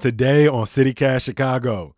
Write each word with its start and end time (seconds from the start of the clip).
Today 0.00 0.46
on 0.46 0.64
CityCast 0.64 1.22
Chicago. 1.22 1.96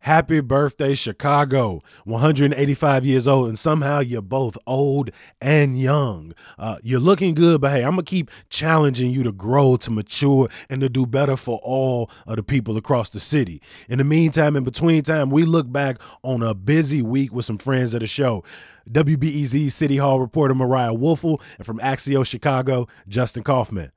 Happy 0.00 0.40
birthday, 0.40 0.94
Chicago. 0.94 1.82
185 2.04 3.04
years 3.04 3.28
old, 3.28 3.48
and 3.48 3.56
somehow 3.56 4.00
you're 4.00 4.20
both 4.20 4.58
old 4.66 5.12
and 5.40 5.78
young. 5.78 6.34
Uh, 6.58 6.78
you're 6.82 6.98
looking 6.98 7.36
good, 7.36 7.60
but 7.60 7.70
hey, 7.70 7.84
I'm 7.84 7.92
going 7.92 8.04
to 8.04 8.10
keep 8.10 8.32
challenging 8.50 9.12
you 9.12 9.22
to 9.22 9.30
grow, 9.30 9.76
to 9.76 9.90
mature, 9.92 10.48
and 10.68 10.80
to 10.80 10.88
do 10.88 11.06
better 11.06 11.36
for 11.36 11.60
all 11.62 12.10
of 12.26 12.34
the 12.34 12.42
people 12.42 12.76
across 12.76 13.10
the 13.10 13.20
city. 13.20 13.62
In 13.88 13.98
the 13.98 14.04
meantime, 14.04 14.56
in 14.56 14.64
between 14.64 15.04
time, 15.04 15.30
we 15.30 15.44
look 15.44 15.70
back 15.70 16.00
on 16.24 16.42
a 16.42 16.54
busy 16.54 17.02
week 17.02 17.32
with 17.32 17.44
some 17.44 17.58
friends 17.58 17.94
of 17.94 18.00
the 18.00 18.08
show. 18.08 18.42
WBEZ 18.90 19.70
City 19.70 19.98
Hall 19.98 20.18
reporter 20.18 20.56
Mariah 20.56 20.92
Woelfel, 20.92 21.40
and 21.58 21.64
from 21.64 21.78
Axios 21.78 22.26
Chicago, 22.26 22.88
Justin 23.06 23.44
Kaufman. 23.44 23.92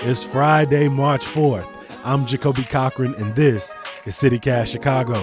It's 0.00 0.22
Friday, 0.22 0.88
March 0.88 1.24
4th. 1.24 1.77
I'm 2.04 2.26
Jacoby 2.26 2.62
Cochran, 2.62 3.14
and 3.16 3.34
this 3.34 3.74
is 4.06 4.14
CityCast 4.16 4.68
Chicago. 4.68 5.14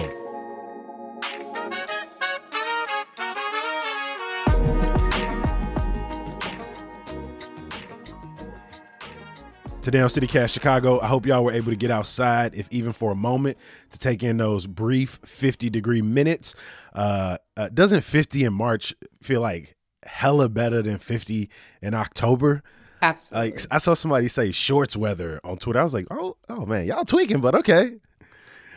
Today 9.80 10.00
on 10.00 10.08
CityCast 10.08 10.50
Chicago, 10.50 11.00
I 11.00 11.06
hope 11.06 11.24
y'all 11.24 11.44
were 11.44 11.52
able 11.52 11.70
to 11.70 11.76
get 11.76 11.90
outside, 11.90 12.54
if 12.54 12.68
even 12.70 12.92
for 12.92 13.10
a 13.10 13.16
moment, 13.16 13.56
to 13.90 13.98
take 13.98 14.22
in 14.22 14.36
those 14.36 14.66
brief 14.66 15.18
50 15.24 15.70
degree 15.70 16.02
minutes. 16.02 16.54
Uh, 16.94 17.38
uh, 17.56 17.70
doesn't 17.72 18.02
50 18.02 18.44
in 18.44 18.52
March 18.52 18.94
feel 19.22 19.40
like 19.40 19.76
hella 20.04 20.50
better 20.50 20.82
than 20.82 20.98
50 20.98 21.48
in 21.80 21.94
October? 21.94 22.62
Absolutely. 23.02 23.50
Like 23.50 23.66
I 23.70 23.78
saw 23.78 23.94
somebody 23.94 24.28
say 24.28 24.52
shorts 24.52 24.96
weather 24.96 25.40
on 25.44 25.58
Twitter. 25.58 25.80
I 25.80 25.84
was 25.84 25.94
like, 25.94 26.06
oh, 26.10 26.36
oh 26.48 26.66
man, 26.66 26.86
y'all 26.86 27.04
tweaking, 27.04 27.40
but 27.40 27.54
okay. 27.54 27.92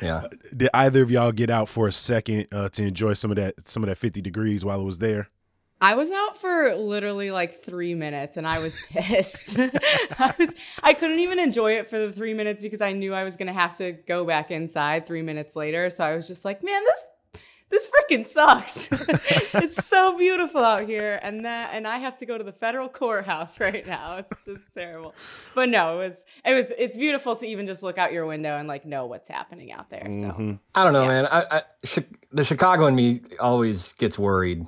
Yeah. 0.02 0.27
Did 0.55 0.69
either 0.73 1.03
of 1.03 1.11
y'all 1.11 1.31
get 1.31 1.49
out 1.49 1.69
for 1.69 1.88
a 1.88 1.91
second 1.91 2.47
uh, 2.52 2.69
to 2.69 2.83
enjoy 2.83 3.13
some 3.13 3.31
of 3.31 3.38
that 3.38 3.67
some 3.67 3.83
of 3.83 3.89
that 3.89 3.97
50 3.97 4.21
degrees 4.21 4.63
while 4.63 4.80
it 4.81 4.85
was 4.85 4.99
there? 4.99 5.30
I 5.81 5.95
was 5.95 6.11
out 6.11 6.38
for 6.38 6.75
literally 6.75 7.31
like 7.31 7.63
three 7.63 7.95
minutes 7.95 8.35
and 8.35 8.45
I 8.45 8.59
was 8.59 8.77
pissed. 8.89 9.58
I 10.19 10.33
was 10.38 10.55
I 10.83 10.93
couldn't 10.93 11.19
even 11.19 11.39
enjoy 11.39 11.73
it 11.73 11.88
for 11.88 11.99
the 11.99 12.11
three 12.11 12.33
minutes 12.33 12.61
because 12.61 12.81
I 12.81 12.91
knew 12.91 13.13
I 13.13 13.23
was 13.23 13.38
gonna 13.38 13.53
have 13.53 13.77
to 13.77 13.93
go 13.93 14.25
back 14.25 14.52
inside 14.52 15.05
three 15.05 15.21
minutes 15.21 15.55
later. 15.55 15.89
So 15.89 16.03
I 16.03 16.15
was 16.15 16.27
just 16.27 16.45
like, 16.45 16.63
man, 16.63 16.83
this 16.83 17.03
this 17.69 17.87
freaking 17.87 18.25
sucks. 18.25 18.89
it's 19.55 19.85
so 19.85 20.17
beautiful 20.17 20.61
out 20.63 20.87
here, 20.87 21.19
and 21.21 21.45
that 21.45 21.71
and 21.73 21.87
I 21.87 21.97
have 21.99 22.15
to 22.17 22.25
go 22.25 22.37
to 22.37 22.43
the 22.43 22.51
federal 22.51 22.89
courthouse 22.89 23.59
right 23.59 23.85
now. 23.85 24.17
It's 24.17 24.45
just 24.45 24.73
terrible. 24.73 25.13
But 25.55 25.69
no, 25.69 25.95
it 25.99 26.05
was 26.07 26.25
it 26.45 26.53
was 26.53 26.71
it's 26.77 26.97
beautiful 26.97 27.35
to 27.37 27.45
even 27.47 27.67
just 27.67 27.83
look 27.83 27.97
out 27.97 28.11
your 28.13 28.25
window 28.25 28.57
and 28.57 28.67
like 28.67 28.85
know 28.85 29.05
what's 29.05 29.27
happening 29.27 29.71
out 29.71 29.89
there. 29.89 30.07
So 30.13 30.27
Mm-hmm. 30.29 30.53
I 30.75 30.83
don't 30.83 30.93
know, 30.93 31.03
Yeah. 31.03 31.07
man. 31.07 31.25
I, 31.27 31.45
I, 31.51 31.61
Chi- 31.85 32.05
the 32.31 32.43
Chicago 32.43 32.85
in 32.87 32.95
me 32.95 33.21
always 33.39 33.93
gets 33.93 34.17
worried 34.19 34.65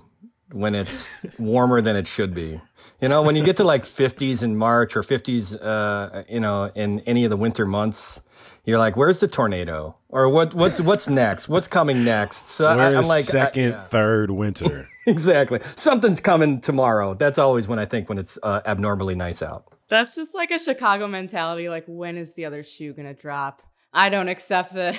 when 0.52 0.76
it's 0.76 1.26
warmer 1.40 1.82
than 1.82 1.96
it 1.96 2.08
should 2.08 2.34
be. 2.34 2.60
You 3.00 3.08
know, 3.10 3.22
when 3.24 3.36
you 3.36 3.44
get 3.44 3.56
to 3.58 3.64
like 3.64 3.84
50s 3.84 4.44
in 4.44 4.56
March 4.58 4.96
or 4.96 5.02
50s, 5.02 5.58
uh, 5.60 6.24
you 6.30 6.40
know, 6.40 6.72
in 6.76 7.00
any 7.02 7.24
of 7.24 7.30
the 7.32 7.38
winter 7.38 7.66
months, 7.66 8.22
you're 8.66 8.78
like, 8.80 8.96
"Where's 8.96 9.20
the 9.20 9.28
tornado?" 9.28 9.96
Or 10.10 10.30
what? 10.30 10.54
What's 10.54 10.80
what's 10.82 11.08
next? 11.08 11.48
What's 11.50 11.68
coming 11.68 12.04
next? 12.04 12.48
So 12.48 12.68
I, 12.68 12.88
I'm 12.88 12.98
is 13.00 13.08
like, 13.08 13.20
I- 13.20 13.22
second, 13.24 13.70
yeah. 13.72 13.84
third 13.84 14.32
winter? 14.32 14.88
exactly. 15.08 15.60
Something's 15.76 16.20
coming 16.20 16.60
tomorrow. 16.60 17.14
That's 17.14 17.38
always 17.40 17.68
when 17.68 17.80
I 17.80 17.86
think 17.86 18.10
when 18.10 18.18
it's 18.18 18.38
uh, 18.44 18.62
abnormally 18.66 19.16
nice 19.16 19.42
out. 19.42 19.66
that's 19.90 20.16
just 20.16 20.34
like 20.36 20.52
a 20.52 20.60
Chicago 20.60 21.08
mentality. 21.08 21.70
Like, 21.70 21.86
when 21.88 22.18
is 22.18 22.34
the 22.36 22.46
other 22.46 22.62
shoe 22.64 22.94
gonna 22.94 23.14
drop? 23.14 23.62
I 23.94 24.08
don't 24.08 24.30
accept 24.30 24.74
this. 24.74 24.98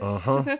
Uh-huh. 0.00 0.56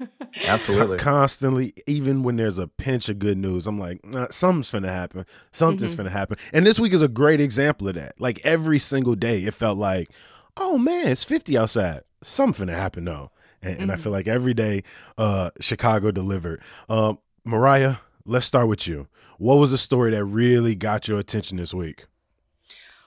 Absolutely. 0.44 0.98
Constantly, 0.98 1.72
even 1.86 2.22
when 2.22 2.36
there's 2.36 2.58
a 2.58 2.68
pinch 2.68 3.08
of 3.08 3.18
good 3.18 3.38
news, 3.38 3.66
I'm 3.66 3.78
like, 3.80 4.04
nah, 4.04 4.28
something's 4.30 4.70
finna 4.70 4.92
happen. 4.92 5.26
Something's 5.52 5.94
Mm-hmm. 5.94 6.06
finna 6.06 6.10
happen. 6.10 6.36
And 6.52 6.64
this 6.66 6.78
week 6.78 6.92
is 6.92 7.02
a 7.02 7.08
great 7.08 7.40
example 7.40 7.88
of 7.88 7.94
that. 7.96 8.14
Like 8.20 8.40
every 8.44 8.78
single 8.78 9.14
day, 9.16 9.40
it 9.40 9.54
felt 9.54 9.78
like, 9.78 10.08
oh 10.56 10.78
man, 10.78 11.08
it's 11.08 11.24
50 11.24 11.56
outside. 11.58 12.02
Something 12.22 12.66
finna 12.68 12.74
happen 12.74 13.04
though. 13.04 13.30
And, 13.62 13.80
and 13.80 13.92
I 13.92 13.96
Mm-hmm. 13.96 14.02
feel 14.02 14.12
like 14.12 14.28
every 14.28 14.54
day, 14.54 14.82
uh, 15.18 15.50
Chicago 15.60 16.10
delivered. 16.10 16.60
Um, 16.88 17.18
Mariah, 17.44 17.96
let's 18.24 18.46
start 18.46 18.68
with 18.68 18.86
you. 18.86 19.08
What 19.38 19.56
was 19.56 19.70
the 19.70 19.78
story 19.78 20.12
that 20.12 20.24
really 20.24 20.74
got 20.74 21.08
your 21.08 21.18
attention 21.18 21.58
this 21.58 21.74
week? 21.74 22.06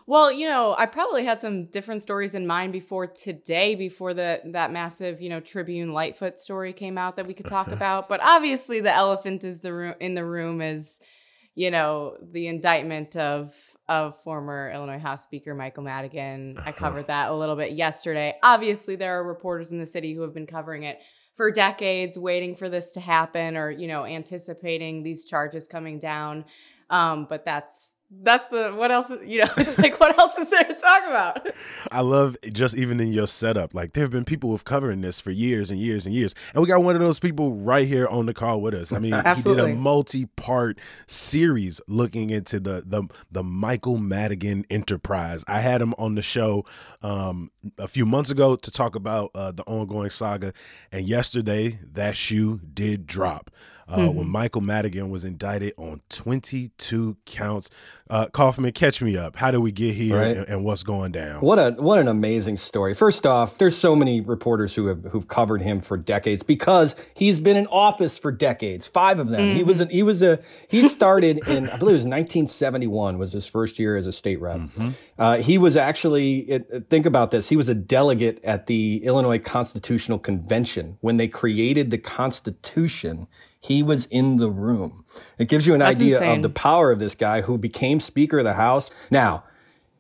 Well, 0.06 0.32
you 0.32 0.48
know, 0.48 0.74
I 0.78 0.88
probably 0.88 1.24
had 1.24 1.40
some 1.40 1.66
different 1.68 2.02
stories 2.02 2.34
in 2.34 2.48
mind 2.48 2.74
before 2.74 3.06
today, 3.06 3.76
before 3.76 4.14
the 4.16 4.42
that 4.46 4.72
massive, 4.72 5.22
you 5.22 5.30
know, 5.30 5.40
Tribune 5.40 5.94
Lightfoot 5.94 6.40
story 6.40 6.74
came 6.74 6.98
out 6.98 7.16
that 7.18 7.28
we 7.28 7.36
could 7.36 7.46
talk 7.46 7.72
about. 7.72 8.10
But 8.10 8.20
obviously, 8.24 8.80
the 8.80 8.92
elephant 8.94 9.44
is 9.44 9.60
the 9.60 9.74
room 9.74 9.94
in 10.00 10.16
the 10.16 10.26
room 10.26 10.62
is, 10.62 11.00
you 11.54 11.70
know, 11.70 12.18
the 12.22 12.48
indictment 12.48 13.16
of 13.16 13.54
of 13.90 14.16
former 14.24 14.72
Illinois 14.72 15.00
House 15.00 15.24
Speaker 15.24 15.54
Michael 15.54 15.84
Madigan. 15.84 16.58
I 16.66 16.72
covered 16.72 17.08
that 17.08 17.32
a 17.32 17.36
little 17.36 17.56
bit 17.56 17.74
yesterday. 17.74 18.36
Obviously, 18.44 18.96
there 18.96 19.20
are 19.20 19.24
reporters 19.28 19.72
in 19.72 19.80
the 19.80 19.86
city 19.86 20.14
who 20.14 20.22
have 20.22 20.34
been 20.34 20.48
covering 20.48 20.84
it 20.84 21.00
for 21.36 21.52
decades, 21.52 22.18
waiting 22.18 22.56
for 22.56 22.70
this 22.70 22.92
to 22.94 23.00
happen, 23.00 23.58
or 23.58 23.72
you 23.72 23.88
know, 23.88 24.06
anticipating 24.06 25.04
these 25.04 25.26
charges 25.26 25.68
coming 25.68 26.00
down. 26.00 26.46
Um, 26.90 27.26
but 27.28 27.44
that's 27.44 27.96
that's 28.12 28.48
the 28.48 28.72
what 28.76 28.92
else 28.92 29.12
you 29.26 29.44
know 29.44 29.52
it's 29.58 29.78
like 29.78 30.00
what 30.00 30.18
else 30.20 30.38
is 30.38 30.50
there 30.50 30.64
to 30.64 30.74
talk 30.74 31.04
about 31.08 31.48
I 31.92 32.02
love 32.02 32.38
just 32.52 32.76
even 32.76 33.00
in 33.00 33.12
your 33.14 33.28
setup. 33.28 33.74
Like 33.74 33.94
there 33.94 34.04
have 34.04 34.12
been 34.12 34.26
people 34.26 34.52
who've 34.52 34.64
covering 34.64 35.02
this 35.02 35.20
for 35.20 35.32
years 35.32 35.72
and 35.72 35.80
years 35.80 36.06
and 36.06 36.14
years, 36.14 36.36
and 36.54 36.62
we 36.62 36.68
got 36.68 36.84
one 36.84 36.96
of 36.96 37.02
those 37.02 37.20
people 37.20 37.54
right 37.54 37.88
here 37.88 38.08
on 38.08 38.26
the 38.26 38.34
call 38.34 38.62
with 38.62 38.74
us. 38.74 38.92
I 38.92 39.00
mean, 39.00 39.14
he 39.36 39.42
did 39.42 39.60
a 39.60 39.68
multi-part 39.70 40.80
series 41.08 41.82
looking 41.88 42.30
into 42.30 42.60
the 42.60 42.84
the 42.86 43.08
the 43.32 43.44
Michael 43.44 43.98
Madigan 43.98 44.66
enterprise. 44.70 45.44
I 45.48 45.62
had 45.62 45.82
him 45.82 45.94
on 45.98 46.16
the 46.16 46.22
show 46.22 46.66
um, 47.02 47.52
a 47.78 47.88
few 47.88 48.06
months 48.06 48.32
ago 48.32 48.56
to 48.56 48.72
talk 48.72 48.96
about 48.96 49.32
uh, 49.36 49.52
the 49.52 49.64
ongoing 49.64 50.10
saga, 50.10 50.54
and 50.92 51.08
yesterday 51.08 51.80
that 51.94 52.16
shoe 52.18 52.60
did 52.74 53.08
drop. 53.08 53.52
Uh, 53.90 54.08
When 54.08 54.28
Michael 54.28 54.62
Madigan 54.62 55.10
was 55.10 55.26
indicted 55.26 55.74
on 55.78 56.02
22 56.10 57.18
counts. 57.26 57.70
Uh, 58.10 58.28
Kaufman, 58.32 58.72
catch 58.72 59.02
me 59.02 59.18
up. 59.18 59.36
How 59.36 59.52
did 59.52 59.60
we 59.60 59.72
get 59.72 59.94
here 59.96 60.18
Right. 60.18 60.38
and, 60.38 60.48
and 60.48 60.64
what's 60.66 60.84
going 60.84 61.12
down? 61.12 61.42
What 61.42 61.60
a 61.60 61.72
what 61.78 62.00
an 62.00 62.08
amazing 62.08 62.58
story. 62.58 62.94
First 62.94 63.26
off, 63.26 63.58
there's 63.60 63.78
so 63.78 63.96
many 63.96 64.20
reporters 64.22 64.74
who 64.76 64.88
have 64.88 65.04
who've 65.06 65.28
covered 65.28 65.62
him 65.62 65.80
for 65.80 65.96
decades 65.98 66.42
because 66.44 66.96
he's 67.14 67.40
been 67.40 67.56
in 67.58 67.68
office 67.68 68.18
for 68.18 68.32
decades. 68.32 68.88
Five 68.88 69.20
of 69.20 69.30
them. 69.30 69.56
He 69.56 69.64
was 69.64 69.80
a, 69.82 69.86
he 69.86 70.02
was 70.04 70.24
a 70.24 70.40
he 70.68 70.88
started 70.88 71.40
in 71.48 71.70
I 71.70 71.78
believe 71.78 71.94
it 71.96 72.00
was 72.00 72.06
1971 72.06 73.18
was 73.18 73.32
his 73.34 73.46
first 73.46 73.78
year 73.80 73.96
as 73.96 74.08
a 74.08 74.12
state 74.12 74.42
rep. 74.42 74.62
Uh, 75.18 75.38
he 75.38 75.58
was 75.58 75.78
actually 75.78 76.40
it, 76.50 76.90
think 76.90 77.06
about 77.06 77.30
this. 77.32 77.50
He 77.50 77.56
was 77.56 77.70
a 77.70 77.76
delegate 77.76 78.44
at 78.44 78.66
the 78.68 79.02
Illinois 79.04 79.40
Constitutional 79.40 80.18
Convention 80.20 80.98
when 81.02 81.18
they 81.18 81.28
created 81.28 81.92
the 81.92 81.98
Constitution. 82.00 83.28
He 83.60 83.84
was 83.84 84.06
in 84.06 84.38
the 84.38 84.50
room. 84.50 85.06
It 85.38 85.50
gives 85.50 85.68
you 85.68 85.74
an 85.74 85.80
That's 85.80 86.00
idea 86.00 86.16
insane. 86.16 86.38
of 86.38 86.42
the 86.44 86.50
power 86.50 86.92
of 86.92 87.00
this 87.00 87.14
guy 87.14 87.42
who 87.42 87.58
became 87.58 88.00
Speaker 88.00 88.40
of 88.40 88.46
the 88.46 88.54
House. 88.54 88.90
Now, 89.12 89.44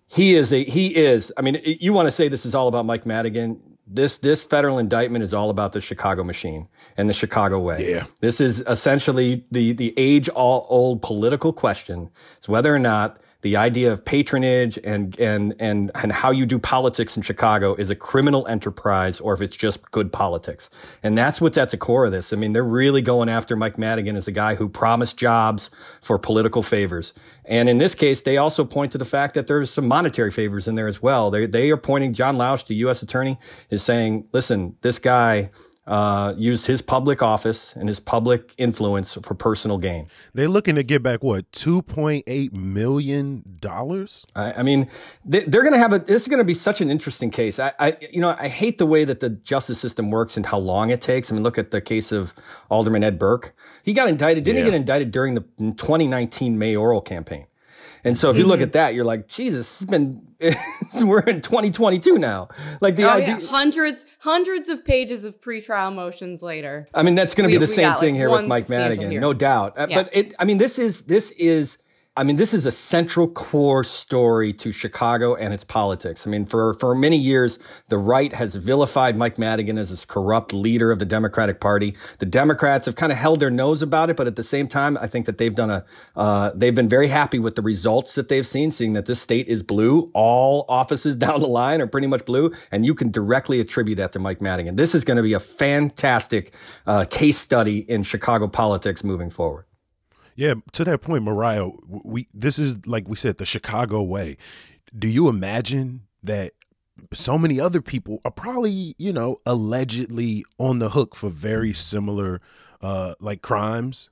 he 0.07 0.35
is 0.35 0.51
a 0.53 0.63
he 0.63 0.95
is. 0.95 1.31
I 1.37 1.41
mean, 1.41 1.61
you 1.63 1.93
want 1.93 2.07
to 2.07 2.11
say 2.11 2.27
this 2.29 2.45
is 2.45 2.55
all 2.55 2.67
about 2.67 2.85
Mike 2.85 3.05
Madigan. 3.05 3.61
This 3.85 4.17
this 4.17 4.43
federal 4.43 4.79
indictment 4.79 5.23
is 5.23 5.33
all 5.33 5.49
about 5.49 5.73
the 5.73 5.81
Chicago 5.81 6.23
machine 6.23 6.67
and 6.95 7.09
the 7.09 7.13
Chicago 7.13 7.59
way. 7.59 7.91
Yeah. 7.91 8.05
This 8.21 8.39
is 8.39 8.63
essentially 8.67 9.45
the 9.51 9.73
the 9.73 9.93
age 9.97 10.29
all 10.29 10.65
old 10.69 11.01
political 11.01 11.51
question 11.53 12.09
is 12.41 12.47
whether 12.47 12.73
or 12.73 12.79
not 12.79 13.19
the 13.41 13.55
idea 13.55 13.91
of 13.91 14.03
patronage 14.03 14.77
and 14.83 15.17
and 15.17 15.55
and 15.59 15.91
and 15.95 16.11
how 16.11 16.29
you 16.31 16.45
do 16.45 16.59
politics 16.59 17.15
in 17.15 17.23
Chicago 17.23 17.73
is 17.75 17.89
a 17.89 17.95
criminal 17.95 18.45
enterprise 18.47 19.21
or 19.21 19.33
if 19.33 19.41
it's 19.41 19.55
just 19.55 19.89
good 19.91 20.11
politics. 20.11 20.69
And 21.01 21.17
that's 21.17 21.39
what's 21.39 21.57
at 21.57 21.71
the 21.71 21.77
core 21.77 22.05
of 22.05 22.11
this. 22.11 22.33
I 22.33 22.35
mean, 22.35 22.51
they're 22.51 22.63
really 22.63 23.01
going 23.01 23.29
after 23.29 23.55
Mike 23.55 23.77
Madigan 23.77 24.17
as 24.17 24.27
a 24.27 24.33
guy 24.33 24.55
who 24.55 24.67
promised 24.67 25.17
jobs 25.17 25.69
for 26.01 26.19
political 26.19 26.63
favors. 26.63 27.13
And 27.45 27.69
in 27.69 27.77
this 27.77 27.95
case, 27.95 28.21
they 28.21 28.37
also 28.37 28.65
point 28.65 28.91
to 28.91 28.97
the 28.97 29.05
fact 29.05 29.35
that 29.35 29.47
there's 29.47 29.71
some 29.71 29.87
monetary 29.87 30.31
favors 30.31 30.67
in 30.67 30.75
there 30.75 30.87
as 30.87 31.01
well. 31.01 31.31
They 31.31 31.45
they 31.45 31.71
are 31.71 31.77
pointing 31.77 32.11
John 32.13 32.35
Lausch, 32.35 32.65
the 32.65 32.75
U.S. 32.75 33.01
attorney, 33.01 33.39
is 33.69 33.81
saying, 33.81 34.27
listen, 34.33 34.75
this 34.81 34.99
guy 34.99 35.49
uh, 35.87 36.33
used 36.37 36.67
his 36.67 36.81
public 36.83 37.21
office 37.23 37.75
and 37.75 37.87
his 37.87 37.99
public 37.99 38.53
influence 38.59 39.15
for 39.23 39.33
personal 39.33 39.77
gain. 39.79 40.07
They're 40.35 40.47
looking 40.47 40.75
to 40.75 40.83
get 40.83 41.01
back 41.01 41.23
what 41.23 41.51
two 41.51 41.81
point 41.81 42.23
eight 42.27 42.53
million 42.53 43.43
dollars. 43.59 44.25
I, 44.35 44.53
I 44.53 44.63
mean, 44.63 44.87
they, 45.25 45.45
they're 45.45 45.63
going 45.63 45.73
to 45.73 45.79
have 45.79 45.93
a. 45.93 45.99
This 45.99 46.21
is 46.21 46.27
going 46.27 46.37
to 46.39 46.43
be 46.43 46.53
such 46.53 46.79
an 46.79 46.91
interesting 46.91 47.31
case. 47.31 47.57
I, 47.57 47.71
I, 47.79 47.97
you 48.11 48.21
know, 48.21 48.35
I 48.37 48.49
hate 48.49 48.77
the 48.77 48.85
way 48.85 49.03
that 49.05 49.19
the 49.19 49.29
justice 49.31 49.79
system 49.79 50.11
works 50.11 50.37
and 50.37 50.45
how 50.45 50.59
long 50.59 50.91
it 50.91 51.01
takes. 51.01 51.31
I 51.31 51.33
mean, 51.33 51.43
look 51.43 51.57
at 51.57 51.71
the 51.71 51.81
case 51.81 52.11
of 52.11 52.33
Alderman 52.69 53.03
Ed 53.03 53.17
Burke. 53.17 53.55
He 53.81 53.93
got 53.93 54.07
indicted. 54.07 54.43
Didn't 54.43 54.59
Yeah. 54.59 54.65
he 54.65 54.71
get 54.71 54.77
indicted 54.77 55.11
during 55.11 55.33
the 55.33 55.41
2019 55.57 56.59
mayoral 56.59 57.01
campaign? 57.01 57.47
And 58.03 58.17
so 58.17 58.29
if 58.29 58.37
you 58.37 58.45
look 58.45 58.61
at 58.61 58.73
that, 58.73 58.93
you're 58.93 59.05
like, 59.05 59.27
Jesus, 59.27 59.81
it's 59.81 59.89
been 59.89 60.25
we're 61.01 61.19
in 61.21 61.41
2022 61.41 62.17
now. 62.17 62.47
Like 62.81 62.95
the 62.95 63.03
Oh, 63.03 63.09
idea. 63.09 63.37
yeah. 63.39 63.47
hundreds, 63.47 64.05
hundreds 64.19 64.69
of 64.69 64.85
pages 64.85 65.23
of 65.25 65.41
pretrial 65.41 65.93
motions 65.93 66.41
later. 66.41 66.87
I 66.93 67.03
mean, 67.03 67.15
that's 67.15 67.33
going 67.33 67.49
to 67.49 67.53
be 67.53 67.57
the 67.59 67.67
same 67.67 67.83
got, 67.83 67.91
like, 67.93 67.99
thing 67.99 68.15
here 68.15 68.29
with 68.29 68.45
Mike 68.45 68.69
Madigan, 68.69 69.11
here. 69.11 69.19
no 69.21 69.33
doubt. 69.33 69.77
Uh, 69.77 69.87
Yeah. 69.89 70.03
But 70.03 70.15
it, 70.15 70.33
I 70.39 70.45
mean, 70.45 70.57
this 70.57 70.79
is 70.79 71.01
this 71.03 71.31
is. 71.31 71.77
I 72.19 72.23
mean, 72.23 72.35
this 72.35 72.53
is 72.53 72.65
a 72.65 72.71
central 72.73 73.29
core 73.29 73.81
story 73.81 74.51
to 74.51 74.73
Chicago 74.73 75.35
and 75.35 75.53
its 75.53 75.63
politics. 75.63 76.27
I 76.27 76.29
mean, 76.29 76.45
for, 76.45 76.73
for 76.73 76.93
many 76.93 77.15
years, 77.15 77.59
the 77.87 77.97
right 77.97 78.33
has 78.33 78.55
vilified 78.55 79.15
Mike 79.15 79.39
Madigan 79.39 79.77
as 79.77 79.89
this 79.89 80.03
corrupt 80.03 80.51
leader 80.51 80.91
of 80.91 80.99
the 80.99 81.05
Democratic 81.05 81.61
Party. 81.61 81.95
The 82.17 82.25
Democrats 82.25 82.87
have 82.87 82.97
kind 82.97 83.13
of 83.13 83.17
held 83.17 83.39
their 83.39 83.49
nose 83.49 83.81
about 83.81 84.09
it, 84.09 84.17
but 84.17 84.27
at 84.27 84.35
the 84.35 84.43
same 84.43 84.67
time, 84.67 84.97
I 84.97 85.07
think 85.07 85.27
that 85.27 85.37
they've 85.37 85.55
done 85.55 85.69
a, 85.69 85.85
uh, 86.13 86.51
they've 86.53 86.75
been 86.75 86.89
very 86.89 87.07
happy 87.07 87.39
with 87.39 87.55
the 87.55 87.61
results 87.61 88.15
that 88.15 88.27
they've 88.27 88.45
seen, 88.45 88.69
seeing 88.69 88.91
that 88.93 89.05
this 89.05 89.21
state 89.21 89.47
is 89.47 89.63
blue. 89.63 90.11
All 90.13 90.65
offices 90.67 91.15
down 91.25 91.39
the 91.39 91.47
line 91.47 91.79
are 91.79 91.87
pretty 91.87 92.07
much 92.07 92.25
blue, 92.25 92.51
and 92.69 92.85
you 92.85 92.95
can 92.95 93.11
directly 93.11 93.61
attribute 93.61 93.95
that 93.95 94.11
to 94.11 94.19
Mike 94.19 94.41
Madigan. 94.41 94.75
This 94.75 94.93
is 94.93 95.05
going 95.05 95.15
to 95.15 95.23
be 95.23 95.31
a 95.31 95.39
fantastic 95.39 96.53
uh, 96.85 97.05
case 97.05 97.37
study 97.37 97.77
in 97.77 98.03
Chicago 98.03 98.49
politics 98.49 99.05
moving 99.05 99.29
forward. 99.29 99.63
Yeah, 100.39 100.53
to 100.71 100.85
that 100.85 101.01
point, 101.01 101.25
Mariah, 101.25 101.67
we 101.85 102.29
this 102.33 102.57
is 102.57 102.77
like 102.87 103.09
we 103.09 103.17
said, 103.17 103.39
the 103.39 103.45
Chicago 103.45 104.01
way. 104.01 104.37
Do 104.97 105.09
you 105.09 105.27
imagine 105.27 106.03
that 106.23 106.53
so 107.11 107.37
many 107.37 107.59
other 107.59 107.81
people 107.81 108.21
are 108.23 108.31
probably, 108.31 108.95
you 108.97 109.11
know, 109.11 109.41
allegedly 109.45 110.45
on 110.57 110.79
the 110.79 110.91
hook 110.91 111.13
for 111.13 111.27
very 111.27 111.73
similar 111.73 112.39
uh 112.81 113.15
like 113.19 113.41
crimes? 113.41 114.09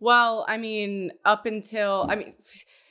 Well, 0.00 0.44
I 0.48 0.56
mean, 0.56 1.12
up 1.24 1.46
until 1.46 2.08
I 2.10 2.16
mean, 2.16 2.34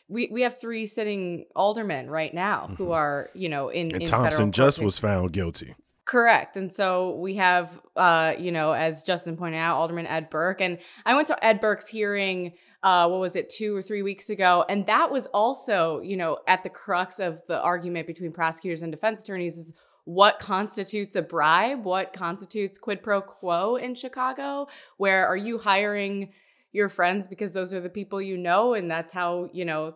we 0.08 0.30
we 0.32 0.44
have 0.44 0.58
three 0.58 0.86
sitting 0.86 1.48
aldermen 1.58 2.10
right 2.10 2.34
now 2.34 2.74
who 2.78 2.94
are 2.94 3.32
you 3.34 3.50
know 3.50 3.68
in 3.68 3.88
Mm-hmm. 3.88 3.96
And 3.96 4.04
in 4.04 4.10
Thompson 4.10 4.52
just 4.54 4.82
was 4.82 4.98
found 4.98 5.34
guilty. 5.34 5.76
Correct. 6.06 6.56
And 6.56 6.72
so 6.72 7.16
we 7.16 7.36
have, 7.36 7.82
uh, 7.96 8.36
you 8.38 8.52
know, 8.52 8.74
as 8.74 9.02
Justin 9.02 9.36
pointed 9.36 9.58
out, 9.58 9.78
Alderman 9.78 10.06
Ed 10.06 10.30
Burke. 10.30 10.62
And 10.62 10.78
I 11.04 11.16
went 11.16 11.28
to 11.28 11.46
Ed 11.46 11.60
Burke's 11.60 11.88
hearing, 11.88 12.54
uh, 12.84 13.08
what 13.08 13.20
was 13.20 13.36
it, 13.36 13.50
two 13.50 13.76
or 13.76 13.82
three 13.82 14.04
weeks 14.04 14.30
ago? 14.30 14.64
And 14.70 14.86
that 14.86 15.12
was 15.12 15.26
also, 15.28 16.02
you 16.02 16.16
know, 16.16 16.38
at 16.48 16.62
the 16.62 16.70
crux 16.70 17.20
of 17.20 17.42
the 17.48 17.60
argument 17.60 18.06
between 18.06 18.32
prosecutors 18.32 18.84
and 18.84 18.92
defense 18.92 19.22
attorneys 19.22 19.58
is 19.58 19.74
what 20.04 20.38
constitutes 20.38 21.16
a 21.16 21.24
bribe? 21.24 21.84
What 21.84 22.14
constitutes 22.14 22.78
quid 22.78 23.02
pro 23.02 23.22
quo 23.22 23.76
in 23.76 23.96
Chicago? 23.96 24.68
Where 24.98 25.28
are 25.28 25.36
you 25.36 25.58
hiring 25.58 26.34
your 26.72 26.90
friends 26.90 27.28
because 27.28 27.54
those 27.54 27.74
are 27.74 27.82
the 27.82 27.90
people 27.90 28.22
you 28.22 28.38
know? 28.38 28.76
And 28.76 28.92
that's 28.92 29.12
how, 29.12 29.50
you 29.52 29.66
know, 29.66 29.96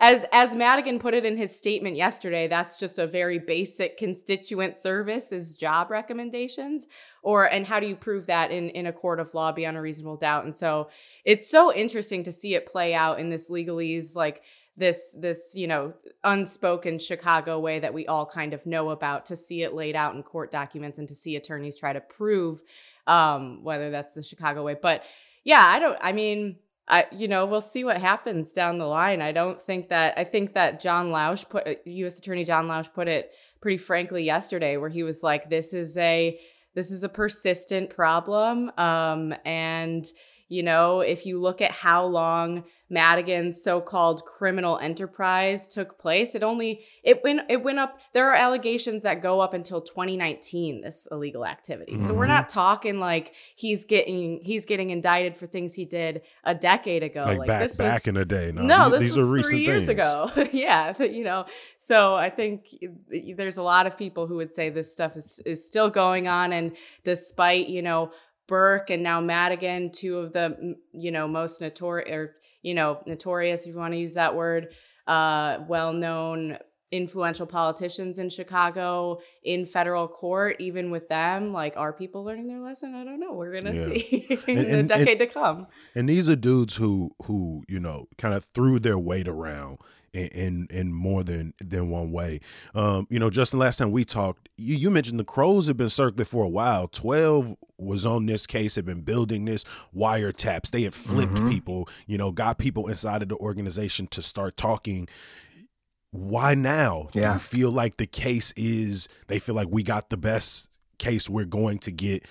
as 0.00 0.24
as 0.32 0.54
Madigan 0.54 0.98
put 0.98 1.14
it 1.14 1.24
in 1.24 1.36
his 1.36 1.56
statement 1.56 1.96
yesterday, 1.96 2.48
that's 2.48 2.76
just 2.76 2.98
a 2.98 3.06
very 3.06 3.38
basic 3.38 3.96
constituent 3.96 4.76
service 4.76 5.30
is 5.30 5.54
job 5.54 5.90
recommendations. 5.90 6.88
Or 7.22 7.44
and 7.44 7.66
how 7.66 7.78
do 7.78 7.86
you 7.86 7.96
prove 7.96 8.26
that 8.26 8.50
in 8.50 8.70
in 8.70 8.86
a 8.86 8.92
court 8.92 9.20
of 9.20 9.32
law 9.34 9.52
beyond 9.52 9.76
a 9.76 9.80
reasonable 9.80 10.16
doubt? 10.16 10.44
And 10.44 10.56
so 10.56 10.90
it's 11.24 11.48
so 11.48 11.72
interesting 11.72 12.24
to 12.24 12.32
see 12.32 12.54
it 12.54 12.66
play 12.66 12.94
out 12.94 13.20
in 13.20 13.30
this 13.30 13.50
legalese 13.50 14.16
like 14.16 14.42
this 14.76 15.16
this 15.18 15.52
you 15.54 15.66
know 15.66 15.94
unspoken 16.24 16.98
Chicago 16.98 17.58
way 17.60 17.78
that 17.78 17.94
we 17.94 18.06
all 18.06 18.26
kind 18.26 18.52
of 18.52 18.66
know 18.66 18.90
about 18.90 19.26
to 19.26 19.36
see 19.36 19.62
it 19.62 19.74
laid 19.74 19.94
out 19.96 20.14
in 20.14 20.22
court 20.22 20.50
documents 20.50 20.98
and 20.98 21.08
to 21.08 21.14
see 21.14 21.36
attorneys 21.36 21.78
try 21.78 21.92
to 21.92 22.00
prove 22.00 22.62
um, 23.06 23.62
whether 23.62 23.90
that's 23.90 24.12
the 24.14 24.22
Chicago 24.22 24.64
way. 24.64 24.76
But 24.80 25.04
yeah, 25.44 25.64
I 25.64 25.78
don't. 25.78 25.96
I 26.00 26.12
mean, 26.12 26.56
I 26.88 27.06
you 27.10 27.28
know 27.28 27.46
we'll 27.46 27.60
see 27.60 27.84
what 27.84 27.98
happens 27.98 28.52
down 28.52 28.78
the 28.78 28.86
line. 28.86 29.20
I 29.22 29.32
don't 29.32 29.60
think 29.60 29.88
that. 29.88 30.14
I 30.16 30.24
think 30.24 30.54
that 30.54 30.80
John 30.80 31.10
Lausch 31.10 31.48
put 31.48 31.86
U.S. 31.86 32.18
Attorney 32.18 32.44
John 32.44 32.68
Lausch 32.68 32.92
put 32.92 33.08
it 33.08 33.32
pretty 33.60 33.78
frankly 33.78 34.24
yesterday, 34.24 34.76
where 34.76 34.90
he 34.90 35.02
was 35.02 35.22
like, 35.22 35.50
"This 35.50 35.72
is 35.72 35.96
a 35.96 36.38
this 36.74 36.90
is 36.90 37.02
a 37.02 37.08
persistent 37.08 37.90
problem, 37.90 38.70
um, 38.78 39.34
and." 39.44 40.06
You 40.48 40.62
know, 40.62 41.00
if 41.00 41.26
you 41.26 41.40
look 41.40 41.60
at 41.60 41.72
how 41.72 42.06
long 42.06 42.62
Madigan's 42.88 43.60
so-called 43.62 44.24
criminal 44.24 44.78
enterprise 44.78 45.66
took 45.66 45.98
place, 45.98 46.34
it 46.34 46.42
only 46.42 46.84
it 47.02 47.22
went 47.24 47.40
it 47.50 47.62
went 47.64 47.78
up. 47.78 47.98
There 48.12 48.30
are 48.30 48.34
allegations 48.34 49.02
that 49.02 49.20
go 49.20 49.40
up 49.40 49.54
until 49.54 49.80
2019. 49.80 50.82
This 50.82 51.08
illegal 51.10 51.44
activity. 51.44 51.98
So 51.98 52.14
we're 52.14 52.26
Mhm. 52.26 52.28
not 52.28 52.48
talking 52.48 53.00
like 53.00 53.32
he's 53.56 53.84
getting 53.84 54.38
he's 54.42 54.66
getting 54.66 54.90
indicted 54.90 55.36
for 55.36 55.46
things 55.46 55.74
he 55.74 55.84
did 55.84 56.22
a 56.44 56.54
decade 56.54 57.02
ago. 57.02 57.24
Like, 57.24 57.46
back 57.48 57.62
this 57.62 57.76
back 57.76 58.06
in 58.06 58.14
the 58.14 58.24
day. 58.24 58.52
No, 58.54 58.62
no, 58.62 58.90
this 58.90 59.00
these 59.00 59.16
was 59.16 59.28
are 59.28 59.32
recent 59.32 59.50
three 59.50 59.64
years 59.64 59.86
things. 59.86 59.98
ago. 59.98 60.30
yeah, 60.52 60.92
but, 60.96 61.12
you 61.12 61.24
know. 61.24 61.46
So 61.78 62.14
I 62.14 62.30
think 62.30 62.66
there's 63.36 63.56
a 63.58 63.62
lot 63.62 63.86
of 63.86 63.96
people 63.98 64.26
who 64.26 64.36
would 64.36 64.54
say 64.54 64.70
this 64.70 64.92
stuff 64.92 65.16
is 65.16 65.40
is 65.44 65.66
still 65.66 65.90
going 65.90 66.28
on, 66.28 66.52
and 66.52 66.76
despite 67.04 67.68
you 67.68 67.82
know 67.82 68.12
Burke 68.46 68.90
and 68.90 69.02
now 69.02 69.20
Madigan, 69.20 69.90
two 69.90 70.18
of 70.18 70.32
the 70.32 70.76
you 70.92 71.10
know 71.10 71.26
most 71.26 71.60
notorious 71.60 72.10
or 72.14 72.36
you 72.66 72.74
know 72.78 72.90
notorious, 73.06 73.62
if 73.62 73.68
you 73.72 73.78
want 73.78 73.94
to 73.94 73.98
use 74.06 74.14
that 74.14 74.34
word, 74.34 74.62
uh, 75.06 75.58
well 75.68 75.92
known 75.92 76.58
influential 76.92 77.46
politicians 77.46 78.18
in 78.18 78.28
Chicago 78.30 79.18
in 79.42 79.66
federal 79.66 80.06
court, 80.06 80.56
even 80.60 80.90
with 80.90 81.08
them, 81.08 81.52
like 81.52 81.76
are 81.76 81.92
people 81.92 82.22
learning 82.24 82.46
their 82.46 82.60
lesson? 82.60 82.94
I 82.94 83.02
don't 83.04 83.18
know. 83.20 83.32
We're 83.32 83.52
gonna 83.60 83.74
Yeah. 83.74 83.84
see 83.84 84.26
in 84.46 84.58
And- 84.58 84.66
the 84.66 84.78
and- 84.80 84.88
decade 84.88 85.18
to 85.18 85.26
come. 85.26 85.66
And 85.96 86.08
these 86.08 86.28
are 86.28 86.36
dudes 86.36 86.76
who 86.76 87.10
who 87.24 87.64
you 87.68 87.80
know 87.80 88.06
kind 88.18 88.34
of 88.34 88.44
threw 88.54 88.78
their 88.78 88.98
weight 88.98 89.28
around 89.28 89.78
in, 90.16 90.66
in 90.70 90.92
more 90.92 91.22
than 91.22 91.54
than 91.60 91.90
one 91.90 92.10
way. 92.12 92.40
Um, 92.74 93.06
you 93.10 93.18
know, 93.18 93.30
Justin, 93.30 93.58
last 93.58 93.76
time 93.76 93.90
we 93.92 94.04
talked, 94.04 94.48
you, 94.56 94.74
you 94.76 94.90
mentioned 94.90 95.20
the 95.20 95.24
crows 95.24 95.66
have 95.68 95.76
been 95.76 95.90
circling 95.90 96.24
for 96.26 96.44
a 96.44 96.48
while. 96.48 96.88
Twelve 96.88 97.54
was 97.78 98.06
on 98.06 98.26
this 98.26 98.46
case, 98.46 98.74
had 98.76 98.86
been 98.86 99.02
building 99.02 99.44
this 99.44 99.64
wiretaps. 99.94 100.70
They 100.70 100.82
had 100.82 100.94
flipped 100.94 101.34
Mhm. 101.34 101.50
people, 101.50 101.88
you 102.06 102.16
know, 102.16 102.32
got 102.32 102.58
people 102.58 102.88
inside 102.88 103.22
of 103.22 103.28
the 103.28 103.36
organization 103.36 104.06
to 104.08 104.22
start 104.22 104.56
talking. 104.56 105.08
Why 106.10 106.54
now? 106.54 107.08
Do 107.12 107.20
Yeah. 107.20 107.34
you 107.34 107.40
feel 107.40 107.70
like 107.70 107.98
the 107.98 108.06
case 108.06 108.52
is 108.56 109.08
they 109.26 109.38
feel 109.38 109.54
like 109.54 109.68
we 109.70 109.82
got 109.82 110.08
the 110.10 110.16
best 110.16 110.68
case 110.98 111.28
we're 111.28 111.44
going 111.44 111.78
to 111.80 111.90
get. 111.92 112.24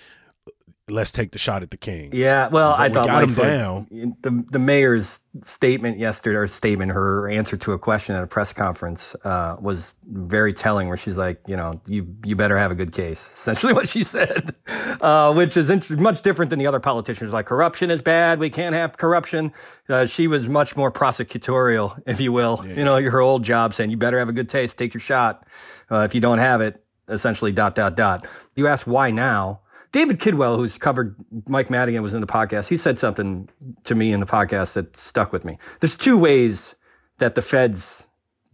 Let's 0.88 1.12
take 1.12 1.32
the 1.32 1.40
shot 1.40 1.64
at 1.64 1.72
the 1.72 1.78
king. 1.78 2.12
Yeah, 2.14 2.48
well, 2.50 2.74
I 2.74 2.90
we 2.90 2.94
thought 2.94 3.08
got 3.08 3.24
him 3.24 3.34
down. 3.34 3.88
The 4.22 4.46
the 4.52 4.60
mayor's 4.60 5.20
statement 5.42 5.98
yesterday, 5.98 6.38
or 6.38 6.46
statement, 6.46 6.92
her 6.92 7.28
answer 7.28 7.58
to 7.58 7.72
a 7.74 7.80
question 7.80 8.16
at 8.16 8.22
a 8.22 8.28
press 8.28 8.54
conference 8.54 9.16
uh, 9.24 9.56
was 9.60 9.96
very 10.08 10.54
telling. 10.54 10.88
Where 10.88 10.96
she's 10.96 11.18
like, 11.18 11.42
you 11.48 11.58
know, 11.58 11.72
you 11.88 12.16
you 12.24 12.36
better 12.36 12.56
have 12.56 12.70
a 12.70 12.76
good 12.76 12.92
case. 12.94 13.28
Essentially, 13.34 13.74
what 13.74 13.90
she 13.90 14.04
said, 14.04 14.54
uh, 15.02 15.34
which 15.34 15.58
is 15.58 15.72
int- 15.72 15.90
much 15.90 16.22
different 16.22 16.52
than 16.52 16.60
the 16.60 16.68
other 16.68 16.80
politicians. 16.80 17.34
Like, 17.34 17.48
corruption 17.48 17.90
is 17.90 18.00
bad. 18.02 18.38
We 18.38 18.52
can't 18.52 18.76
have 18.76 18.96
corruption. 18.96 19.54
Uh, 19.90 20.06
she 20.06 20.28
was 20.28 20.48
much 20.48 20.76
more 20.76 20.92
prosecutorial, 20.92 22.00
if 22.06 22.20
you 22.20 22.32
will. 22.32 22.64
You 22.64 22.86
know, 22.86 23.02
her 23.02 23.22
old 23.22 23.42
job 23.44 23.74
saying, 23.74 23.90
you 23.90 23.98
better 23.98 24.20
have 24.20 24.30
a 24.30 24.34
good 24.34 24.50
taste. 24.50 24.78
Take 24.78 24.94
your 24.94 25.02
shot. 25.02 25.48
Uh, 25.90 26.02
if 26.02 26.14
you 26.14 26.22
don't 26.22 26.38
have 26.40 26.62
it, 26.62 26.84
essentially, 27.10 27.52
dot 27.52 27.74
dot 27.74 27.96
dot. 27.96 28.28
You 28.56 28.68
ask 28.68 28.86
why 28.86 29.10
now. 29.10 29.62
David 29.96 30.20
Kidwell, 30.20 30.58
who's 30.58 30.78
covered 30.78 31.16
Mike 31.48 31.70
Madigan, 31.70 32.04
was 32.04 32.14
in 32.14 32.20
the 32.20 32.28
podcast. 32.28 32.68
He 32.68 32.76
said 32.76 33.00
something 33.00 33.48
to 33.86 33.96
me 33.96 34.12
in 34.12 34.20
the 34.20 34.26
podcast 34.26 34.74
that 34.74 34.98
stuck 34.98 35.32
with 35.32 35.46
me. 35.46 35.58
There's 35.80 35.96
two 35.96 36.18
ways 36.18 36.76
that 37.20 37.36
the 37.36 37.42
feds 37.42 38.06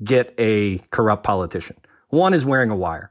get 0.03 0.35
a 0.37 0.77
corrupt 0.91 1.23
politician. 1.23 1.77
One 2.09 2.35
is 2.35 2.45
wearing 2.45 2.69
a 2.69 2.75
wire. 2.75 3.09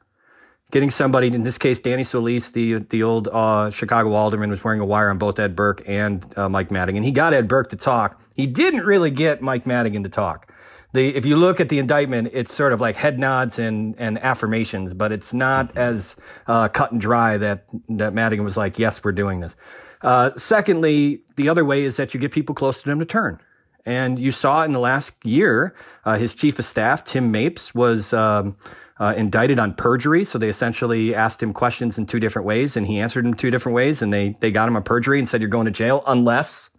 Getting 0.71 0.91
somebody, 0.91 1.27
in 1.27 1.43
this 1.43 1.59
case, 1.59 1.81
Danny 1.81 2.05
Solis, 2.05 2.51
the 2.51 2.75
the 2.91 3.03
old 3.03 3.27
uh, 3.27 3.71
Chicago 3.71 4.13
alderman, 4.13 4.49
was 4.49 4.63
wearing 4.63 4.79
a 4.79 4.87
wire 4.87 5.11
on 5.11 5.19
both 5.19 5.41
Ed 5.41 5.57
Burke 5.57 5.83
and 5.89 6.25
uh, 6.39 6.49
Mike 6.49 6.71
Madigan. 6.71 7.03
He 7.03 7.11
got 7.11 7.35
Ed 7.35 7.49
Burke 7.49 7.71
to 7.71 7.77
talk. 7.77 8.23
He 8.37 8.47
didn't 8.47 8.85
really 8.87 9.11
get 9.11 9.43
Mike 9.43 9.67
Madigan 9.67 10.05
to 10.05 10.09
talk. 10.09 10.50
The, 10.93 11.15
if 11.15 11.25
you 11.25 11.37
look 11.37 11.61
at 11.61 11.69
the 11.69 11.79
indictment, 11.79 12.31
it's 12.33 12.53
sort 12.53 12.73
of 12.73 12.81
like 12.81 12.97
head 12.97 13.19
nods 13.19 13.59
and, 13.59 13.95
and 13.99 14.19
affirmations, 14.19 14.93
but 14.93 15.13
it's 15.13 15.33
not 15.33 15.77
as 15.77 16.17
uh, 16.47 16.69
cut 16.69 16.93
and 16.93 17.01
dry 17.01 17.37
that, 17.37 17.67
that 17.91 18.13
Madigan 18.13 18.45
was 18.45 18.57
like, 18.57 18.79
yes, 18.79 19.03
we're 19.05 19.13
doing 19.13 19.41
this. 19.41 19.55
Uh, 20.03 20.31
secondly, 20.37 21.23
the 21.37 21.49
other 21.49 21.65
way 21.65 21.85
is 21.85 21.97
that 21.97 22.15
you 22.15 22.21
get 22.21 22.33
people 22.33 22.55
close 22.55 22.83
to 22.83 22.91
him 22.91 22.99
to 22.99 23.05
turn. 23.05 23.39
And 23.87 24.19
you 24.19 24.31
saw 24.31 24.63
in 24.65 24.73
the 24.73 24.81
last 24.81 25.13
year, 25.25 25.75
uh, 26.05 26.17
his 26.17 26.35
chief 26.35 26.59
of 26.59 26.65
staff, 26.65 27.05
Tim 27.05 27.31
Mapes, 27.31 27.75
was 27.75 28.13
um, 28.13 28.57
uh, 28.99 29.15
indicted 29.17 29.59
on 29.59 29.75
perjury. 29.75 30.25
So 30.25 30.39
they 30.39 30.49
essentially 30.49 31.15
asked 31.15 31.43
him 31.43 31.53
questions 31.53 31.99
in 31.99 32.07
two 32.07 32.21
different 32.21 32.47
ways, 32.47 32.77
and 32.77 32.87
he 32.87 32.99
answered 32.99 33.25
them 33.25 33.35
two 33.35 33.51
different 33.51 33.75
ways. 33.75 34.03
And 34.03 34.13
they, 34.13 34.37
they 34.41 34.51
got 34.51 34.69
him 34.69 34.77
on 34.77 34.83
perjury 34.83 35.19
and 35.19 35.29
said, 35.29 35.41
You're 35.41 35.51
going 35.51 35.65
to 35.65 35.71
jail 35.71 36.03
unless 36.07 36.70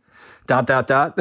dot 0.51 0.65
dot 0.65 0.85
dot. 0.85 1.17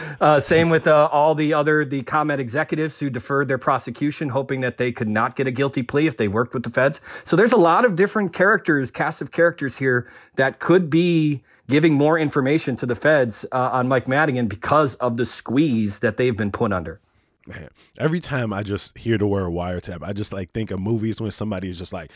uh, 0.22 0.40
same 0.40 0.70
with 0.70 0.86
uh, 0.86 1.06
all 1.12 1.34
the 1.34 1.52
other 1.52 1.84
the 1.84 2.00
ComEd 2.02 2.40
executives 2.40 2.98
who 2.98 3.10
deferred 3.10 3.46
their 3.46 3.58
prosecution, 3.58 4.30
hoping 4.30 4.60
that 4.60 4.78
they 4.78 4.90
could 4.90 5.08
not 5.08 5.36
get 5.36 5.46
a 5.46 5.50
guilty 5.50 5.82
plea 5.82 6.06
if 6.06 6.16
they 6.16 6.28
worked 6.28 6.54
with 6.54 6.62
the 6.62 6.70
feds. 6.70 6.98
So 7.24 7.36
there's 7.36 7.52
a 7.52 7.58
lot 7.58 7.84
of 7.84 7.94
different 7.94 8.32
characters, 8.32 8.90
cast 8.90 9.20
of 9.20 9.32
characters 9.32 9.76
here 9.76 10.10
that 10.36 10.60
could 10.60 10.88
be 10.88 11.42
giving 11.68 11.92
more 11.92 12.18
information 12.18 12.74
to 12.76 12.86
the 12.86 12.94
feds 12.94 13.44
uh, 13.52 13.68
on 13.70 13.86
Mike 13.86 14.08
Madigan 14.08 14.48
because 14.48 14.94
of 14.94 15.18
the 15.18 15.26
squeeze 15.26 15.98
that 15.98 16.16
they've 16.16 16.36
been 16.36 16.50
put 16.50 16.72
under. 16.72 17.00
Man, 17.46 17.68
every 17.98 18.20
time 18.20 18.50
I 18.50 18.62
just 18.62 18.96
hear 18.96 19.18
the 19.18 19.26
word 19.26 19.50
wiretap, 19.50 20.02
I 20.02 20.14
just 20.14 20.32
like 20.32 20.52
think 20.52 20.70
of 20.70 20.80
movies 20.80 21.20
when 21.20 21.30
somebody 21.32 21.68
is 21.68 21.76
just 21.76 21.92
like, 21.92 22.10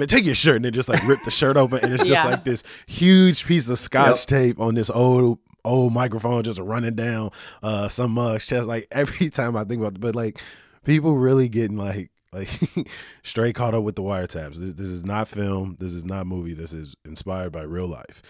man, 0.00 0.08
take 0.08 0.24
your 0.24 0.34
shirt 0.34 0.56
and 0.56 0.64
then 0.64 0.72
just 0.72 0.88
like 0.88 1.06
rip 1.06 1.22
the 1.24 1.30
shirt 1.30 1.56
open 1.56 1.78
and 1.84 1.92
it's 1.94 2.02
just 2.04 2.24
Yeah. 2.24 2.30
like 2.30 2.44
this 2.44 2.62
huge 2.86 3.44
piece 3.46 3.68
of 3.68 3.78
scotch 3.78 4.20
Yep. 4.22 4.26
tape 4.26 4.60
on 4.60 4.74
this 4.74 4.90
old 4.90 5.38
old 5.64 5.92
microphone 5.92 6.42
just 6.42 6.58
running 6.58 6.94
down 6.94 7.30
uh 7.62 7.86
some 7.88 8.12
mug's 8.12 8.46
chest. 8.46 8.66
Like 8.66 8.88
every 8.92 9.30
time 9.30 9.56
I 9.56 9.64
think 9.64 9.80
about 9.80 9.94
it, 9.94 10.00
but 10.00 10.16
like 10.16 10.40
people 10.84 11.16
really 11.16 11.48
getting 11.48 11.76
like 11.76 12.10
like 12.32 12.48
straight 13.22 13.54
caught 13.54 13.74
up 13.74 13.82
with 13.84 13.96
the 13.96 14.02
wiretaps. 14.02 14.54
This, 14.56 14.74
this 14.74 14.88
is 14.88 15.04
not 15.04 15.28
film. 15.28 15.76
This 15.78 15.92
is 15.92 16.04
not 16.04 16.26
movie. 16.26 16.54
This 16.54 16.72
is 16.72 16.94
inspired 17.04 17.50
by 17.52 17.62
real 17.62 17.88
life. 17.88 18.22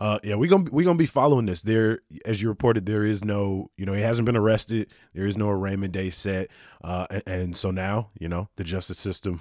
Uh, 0.00 0.20
yeah, 0.22 0.36
we're 0.36 0.48
gonna 0.48 0.70
we 0.70 0.84
gonna 0.84 0.96
be 0.96 1.06
following 1.06 1.44
this. 1.46 1.62
There, 1.62 1.98
as 2.24 2.40
you 2.40 2.48
reported, 2.48 2.86
there 2.86 3.02
is 3.04 3.24
no, 3.24 3.68
you 3.76 3.84
know, 3.84 3.94
he 3.94 4.00
hasn't 4.00 4.26
been 4.26 4.36
arrested. 4.36 4.86
There 5.12 5.26
is 5.26 5.36
no 5.36 5.50
arraignment 5.50 5.92
day 5.92 6.10
set, 6.10 6.50
uh, 6.84 7.08
and, 7.10 7.22
and 7.26 7.56
so 7.56 7.72
now, 7.72 8.10
you 8.16 8.28
know, 8.28 8.48
the 8.54 8.62
justice 8.62 8.98
system 9.00 9.40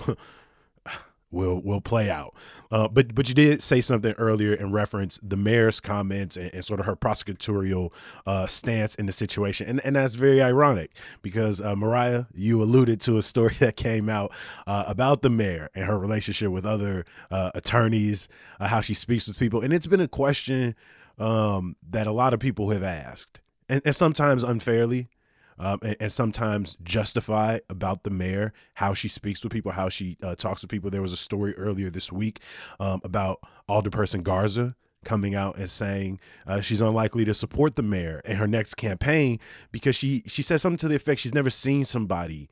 will 1.32 1.60
will 1.62 1.82
play 1.82 2.10
out. 2.10 2.34
Uh, 2.72 2.88
but 2.88 3.14
but 3.14 3.28
you 3.28 3.36
did 3.36 3.62
say 3.62 3.82
something 3.82 4.14
earlier 4.18 4.54
in 4.54 4.72
reference 4.72 5.20
the 5.22 5.38
mayor's 5.38 5.80
comments 5.80 6.36
and, 6.38 6.54
and 6.54 6.66
sort 6.66 6.80
of 6.80 6.86
her 6.86 6.96
prosecutorial 6.96 7.92
uh, 8.26 8.48
stance 8.48 8.96
in 8.96 9.06
the 9.06 9.12
situation, 9.12 9.68
and 9.68 9.82
and 9.86 9.96
that's 9.96 10.16
very 10.16 10.42
ironic 10.42 10.92
because 11.22 11.62
uh, 11.62 11.76
Mariah, 11.76 12.26
you 12.34 12.62
alluded 12.62 13.02
to 13.02 13.18
a 13.18 13.22
story 13.22 13.56
that 13.60 13.76
came 13.76 14.10
out 14.10 14.32
uh, 14.66 14.86
about 14.88 15.22
the 15.22 15.30
mayor 15.30 15.70
and 15.76 15.86
her 15.86 15.98
relationship 15.98 16.52
with 16.52 16.66
other 16.66 17.06
uh, 17.32 17.52
attorneys, 17.56 18.28
uh, 18.60 18.68
how 18.68 18.82
she 18.82 18.94
speaks 18.94 19.28
with 19.28 19.38
people, 19.38 19.62
and 19.62 19.74
it's 19.74 19.88
been 19.88 20.02
a 20.02 20.08
question 20.08 20.76
um, 21.18 21.76
that 21.90 22.08
a 22.08 22.12
lot 22.12 22.34
of 22.34 22.40
people 22.40 22.70
have 22.70 22.84
asked, 22.84 23.40
and, 23.70 23.82
and 23.86 23.96
sometimes 23.96 24.44
unfairly 24.44 25.10
um, 25.60 25.80
and, 25.82 25.96
and 26.00 26.12
sometimes 26.12 26.78
justify 26.84 27.60
about 27.70 28.04
the 28.04 28.10
mayor, 28.10 28.54
how 28.76 28.94
she 28.94 29.08
speaks 29.08 29.44
with 29.44 29.52
people, 29.52 29.72
how 29.72 29.90
she 29.90 30.18
uh, 30.24 30.36
talks 30.36 30.62
with 30.62 30.72
people. 30.72 30.90
There 30.90 31.02
was 31.02 31.14
a 31.14 31.18
story 31.18 31.56
earlier 31.56 31.90
this 31.90 32.12
week 32.12 32.40
um, 32.80 33.02
about 33.04 33.40
Alderperson 33.70 34.24
Garza 34.24 34.76
coming 35.06 35.36
out 35.36 35.58
and 35.58 35.70
saying 35.70 36.20
uh, 36.46 36.60
she's 36.60 36.82
unlikely 36.82 37.24
to 37.26 37.34
support 37.34 37.76
the 37.76 37.84
mayor 37.84 38.22
in 38.26 38.36
her 38.36 38.48
next 38.48 38.76
campaign 38.76 39.40
because 39.72 39.96
she 39.96 40.24
she 40.28 40.42
said 40.42 40.60
something 40.60 40.78
to 40.78 40.88
the 40.88 40.96
effect 40.96 41.22
she's 41.22 41.34
never 41.34 41.50
seen 41.50 41.86
somebody 41.86 42.50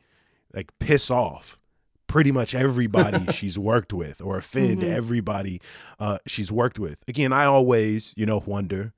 like 0.53 0.71
piss 0.79 1.11
off 1.11 1.59
pretty 2.07 2.31
much 2.31 2.55
everybody 2.55 3.25
she's 3.31 3.59
worked 3.59 3.91
with 3.91 4.21
or 4.21 4.37
offend 4.37 4.83
everybody 4.83 5.61
uh, 5.99 6.17
she's 6.25 6.51
worked 6.51 6.79
with. 6.79 6.97
Again, 7.07 7.33
I 7.33 7.45
always 7.45 8.13
you 8.15 8.25
know 8.25 8.41
wonder, 8.45 8.93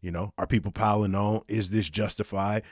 you 0.00 0.10
know, 0.10 0.32
are 0.38 0.46
people 0.46 0.72
piling 0.72 1.14
on? 1.14 1.42
Is 1.48 1.70
this 1.70 1.90
justified? 1.90 2.62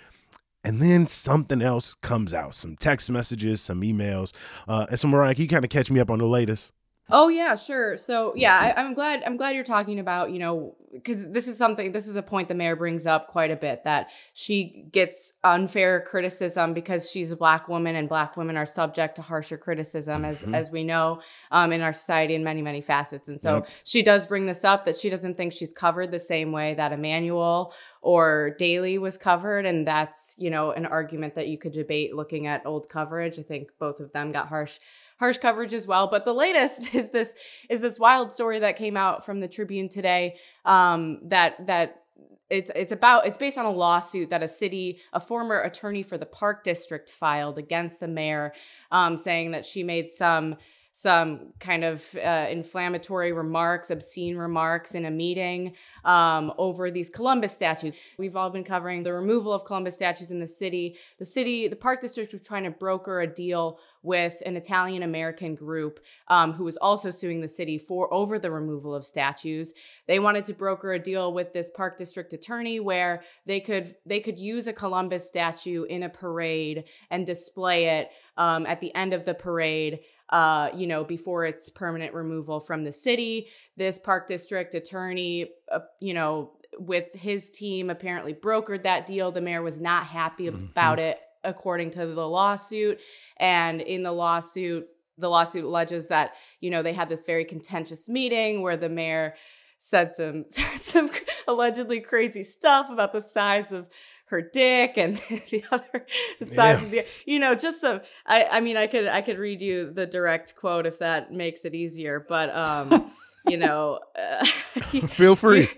And 0.62 0.80
then 0.80 1.06
something 1.06 1.62
else 1.62 1.94
comes 1.94 2.34
out 2.34 2.54
some 2.54 2.76
text 2.76 3.10
messages 3.10 3.60
some 3.62 3.80
emails 3.80 4.32
uh 4.68 4.86
and 4.90 5.00
so 5.00 5.08
mariah 5.08 5.34
can 5.34 5.42
you 5.42 5.48
kind 5.48 5.64
of 5.64 5.70
catch 5.70 5.90
me 5.90 5.98
up 6.00 6.10
on 6.10 6.18
the 6.18 6.26
latest 6.26 6.72
Oh 7.12 7.28
yeah, 7.28 7.56
sure. 7.56 7.96
So 7.96 8.32
yeah, 8.36 8.56
I, 8.76 8.80
I'm 8.80 8.94
glad. 8.94 9.22
I'm 9.26 9.36
glad 9.36 9.54
you're 9.54 9.64
talking 9.64 9.98
about 9.98 10.30
you 10.30 10.38
know 10.38 10.76
because 10.92 11.28
this 11.30 11.48
is 11.48 11.56
something. 11.56 11.92
This 11.92 12.06
is 12.08 12.16
a 12.16 12.22
point 12.22 12.48
the 12.48 12.54
mayor 12.54 12.76
brings 12.76 13.06
up 13.06 13.28
quite 13.28 13.50
a 13.50 13.56
bit 13.56 13.84
that 13.84 14.10
she 14.32 14.84
gets 14.92 15.32
unfair 15.44 16.00
criticism 16.02 16.72
because 16.74 17.10
she's 17.10 17.30
a 17.32 17.36
black 17.36 17.68
woman 17.68 17.96
and 17.96 18.08
black 18.08 18.36
women 18.36 18.56
are 18.56 18.66
subject 18.66 19.16
to 19.16 19.22
harsher 19.22 19.58
criticism 19.58 20.24
as 20.24 20.44
as 20.54 20.70
we 20.70 20.84
know 20.84 21.20
um, 21.50 21.72
in 21.72 21.80
our 21.80 21.92
society 21.92 22.34
in 22.34 22.44
many 22.44 22.62
many 22.62 22.80
facets. 22.80 23.28
And 23.28 23.40
so 23.40 23.56
Yep. 23.56 23.68
she 23.84 24.02
does 24.02 24.26
bring 24.26 24.46
this 24.46 24.64
up 24.64 24.84
that 24.84 24.96
she 24.96 25.10
doesn't 25.10 25.36
think 25.36 25.52
she's 25.52 25.72
covered 25.72 26.12
the 26.12 26.20
same 26.20 26.52
way 26.52 26.74
that 26.74 26.92
Emanuel 26.92 27.72
or 28.02 28.54
Daley 28.58 28.98
was 28.98 29.18
covered, 29.18 29.66
and 29.66 29.86
that's 29.86 30.34
you 30.38 30.50
know 30.50 30.72
an 30.72 30.86
argument 30.86 31.34
that 31.34 31.48
you 31.48 31.58
could 31.58 31.72
debate 31.72 32.14
looking 32.14 32.46
at 32.46 32.66
old 32.66 32.88
coverage. 32.88 33.38
I 33.38 33.42
think 33.42 33.70
both 33.78 34.00
of 34.00 34.12
them 34.12 34.32
got 34.32 34.48
harsh 34.48 34.78
harsh 35.18 35.38
coverage 35.38 35.74
as 35.74 35.86
well. 35.86 36.06
But 36.08 36.24
the 36.24 36.34
latest 36.34 36.94
is 36.94 37.10
this 37.10 37.34
is 37.68 37.80
this 37.80 37.98
wild 37.98 38.32
story 38.32 38.60
that 38.60 38.76
came 38.76 38.96
out 38.96 39.24
from 39.24 39.40
the 39.40 39.48
Tribune 39.48 39.88
today 39.88 40.36
um, 40.64 41.20
that 41.28 41.66
that 41.66 42.02
it's 42.48 42.70
it's 42.74 42.92
about 42.92 43.26
it's 43.26 43.36
based 43.36 43.58
on 43.58 43.66
a 43.66 43.70
lawsuit 43.70 44.30
that 44.30 44.42
a 44.42 44.48
city 44.48 44.98
a 45.12 45.20
former 45.20 45.60
attorney 45.60 46.02
for 46.02 46.18
the 46.18 46.26
park 46.26 46.64
district 46.64 47.08
filed 47.08 47.58
against 47.58 48.00
the 48.00 48.08
mayor 48.08 48.52
um, 48.90 49.16
saying 49.16 49.52
that 49.52 49.64
she 49.64 49.82
made 49.84 50.10
some 50.10 50.56
some 50.92 51.52
kind 51.60 51.84
of 51.84 52.14
uh, 52.16 52.46
inflammatory 52.50 53.32
remarks 53.32 53.90
obscene 53.90 54.36
remarks 54.36 54.94
in 54.94 55.04
a 55.04 55.10
meeting 55.10 55.74
um, 56.04 56.52
over 56.58 56.90
these 56.90 57.08
columbus 57.08 57.52
statues 57.52 57.94
we've 58.18 58.36
all 58.36 58.50
been 58.50 58.64
covering 58.64 59.02
the 59.02 59.12
removal 59.12 59.52
of 59.52 59.64
columbus 59.64 59.94
statues 59.94 60.30
in 60.30 60.40
the 60.40 60.46
city 60.46 60.96
the 61.18 61.24
city 61.24 61.68
the 61.68 61.76
park 61.76 62.00
district 62.00 62.32
was 62.32 62.42
trying 62.42 62.64
to 62.64 62.70
broker 62.70 63.20
a 63.20 63.26
deal 63.26 63.78
with 64.02 64.42
an 64.46 64.56
Italian 64.56 65.02
American 65.02 65.54
group 65.54 66.00
um, 66.28 66.52
who 66.52 66.64
was 66.64 66.76
also 66.78 67.10
suing 67.10 67.40
the 67.40 67.48
city 67.48 67.76
for 67.76 68.12
over 68.12 68.38
the 68.38 68.50
removal 68.50 68.94
of 68.94 69.04
statues. 69.04 69.74
They 70.06 70.18
wanted 70.18 70.44
to 70.44 70.54
broker 70.54 70.92
a 70.92 70.98
deal 70.98 71.32
with 71.32 71.52
this 71.52 71.70
park 71.70 71.98
district 71.98 72.32
attorney 72.32 72.80
where 72.80 73.22
they 73.46 73.60
could 73.60 73.94
they 74.06 74.20
could 74.20 74.38
use 74.38 74.66
a 74.66 74.72
Columbus 74.72 75.26
statue 75.26 75.84
in 75.84 76.02
a 76.02 76.08
parade 76.08 76.84
and 77.10 77.26
display 77.26 77.86
it 78.00 78.10
um, 78.36 78.66
at 78.66 78.80
the 78.80 78.94
end 78.94 79.12
of 79.12 79.24
the 79.24 79.34
parade. 79.34 80.00
Uh, 80.30 80.70
you 80.74 80.86
know, 80.86 81.02
before 81.02 81.44
its 81.44 81.68
permanent 81.70 82.14
removal 82.14 82.60
from 82.60 82.84
the 82.84 82.92
city, 82.92 83.48
this 83.76 83.98
park 83.98 84.28
district 84.28 84.74
attorney, 84.74 85.50
uh, 85.72 85.80
you 86.00 86.14
know, 86.14 86.52
with 86.78 87.12
his 87.14 87.50
team 87.50 87.90
apparently 87.90 88.32
brokered 88.32 88.84
that 88.84 89.06
deal. 89.06 89.32
The 89.32 89.40
mayor 89.40 89.62
was 89.62 89.80
not 89.80 90.06
happy 90.06 90.46
about 90.46 90.98
it 90.98 91.18
according 91.42 91.90
to 91.90 92.06
the 92.06 92.28
lawsuit. 92.28 93.00
And 93.38 93.80
in 93.80 94.02
the 94.02 94.12
lawsuit, 94.12 94.86
the 95.18 95.28
lawsuit 95.28 95.64
alleges 95.64 96.08
that, 96.08 96.34
you 96.60 96.70
know, 96.70 96.82
they 96.82 96.92
had 96.92 97.08
this 97.08 97.24
very 97.24 97.44
contentious 97.44 98.08
meeting 98.08 98.62
where 98.62 98.76
the 98.76 98.88
mayor 98.88 99.34
said 99.78 100.14
some 100.14 100.44
some 100.50 101.10
allegedly 101.48 102.00
crazy 102.00 102.44
stuff 102.44 102.88
about 102.90 103.12
the 103.12 103.20
size 103.20 103.72
of 103.72 103.88
her 104.30 104.40
dick 104.42 104.96
and 104.96 105.16
the 105.50 105.64
other 105.70 106.06
the 106.38 106.46
size 106.46 106.78
Yeah. 106.80 106.84
of 106.84 106.90
the 106.90 107.04
you 107.26 107.38
know 107.38 107.54
just 107.54 107.80
some 107.80 108.00
I 108.26 108.46
I 108.50 108.60
mean 108.60 108.76
I 108.76 108.86
could 108.86 109.06
I 109.08 109.20
could 109.20 109.38
read 109.38 109.60
you 109.60 109.92
the 109.92 110.06
direct 110.06 110.56
quote 110.56 110.86
if 110.86 110.98
that 111.00 111.32
makes 111.32 111.64
it 111.64 111.74
easier 111.74 112.24
but 112.28 112.54
um 112.54 113.12
you 113.46 113.56
know 113.64 113.98
uh, 114.18 114.44
feel 115.08 115.36
free 115.36 115.68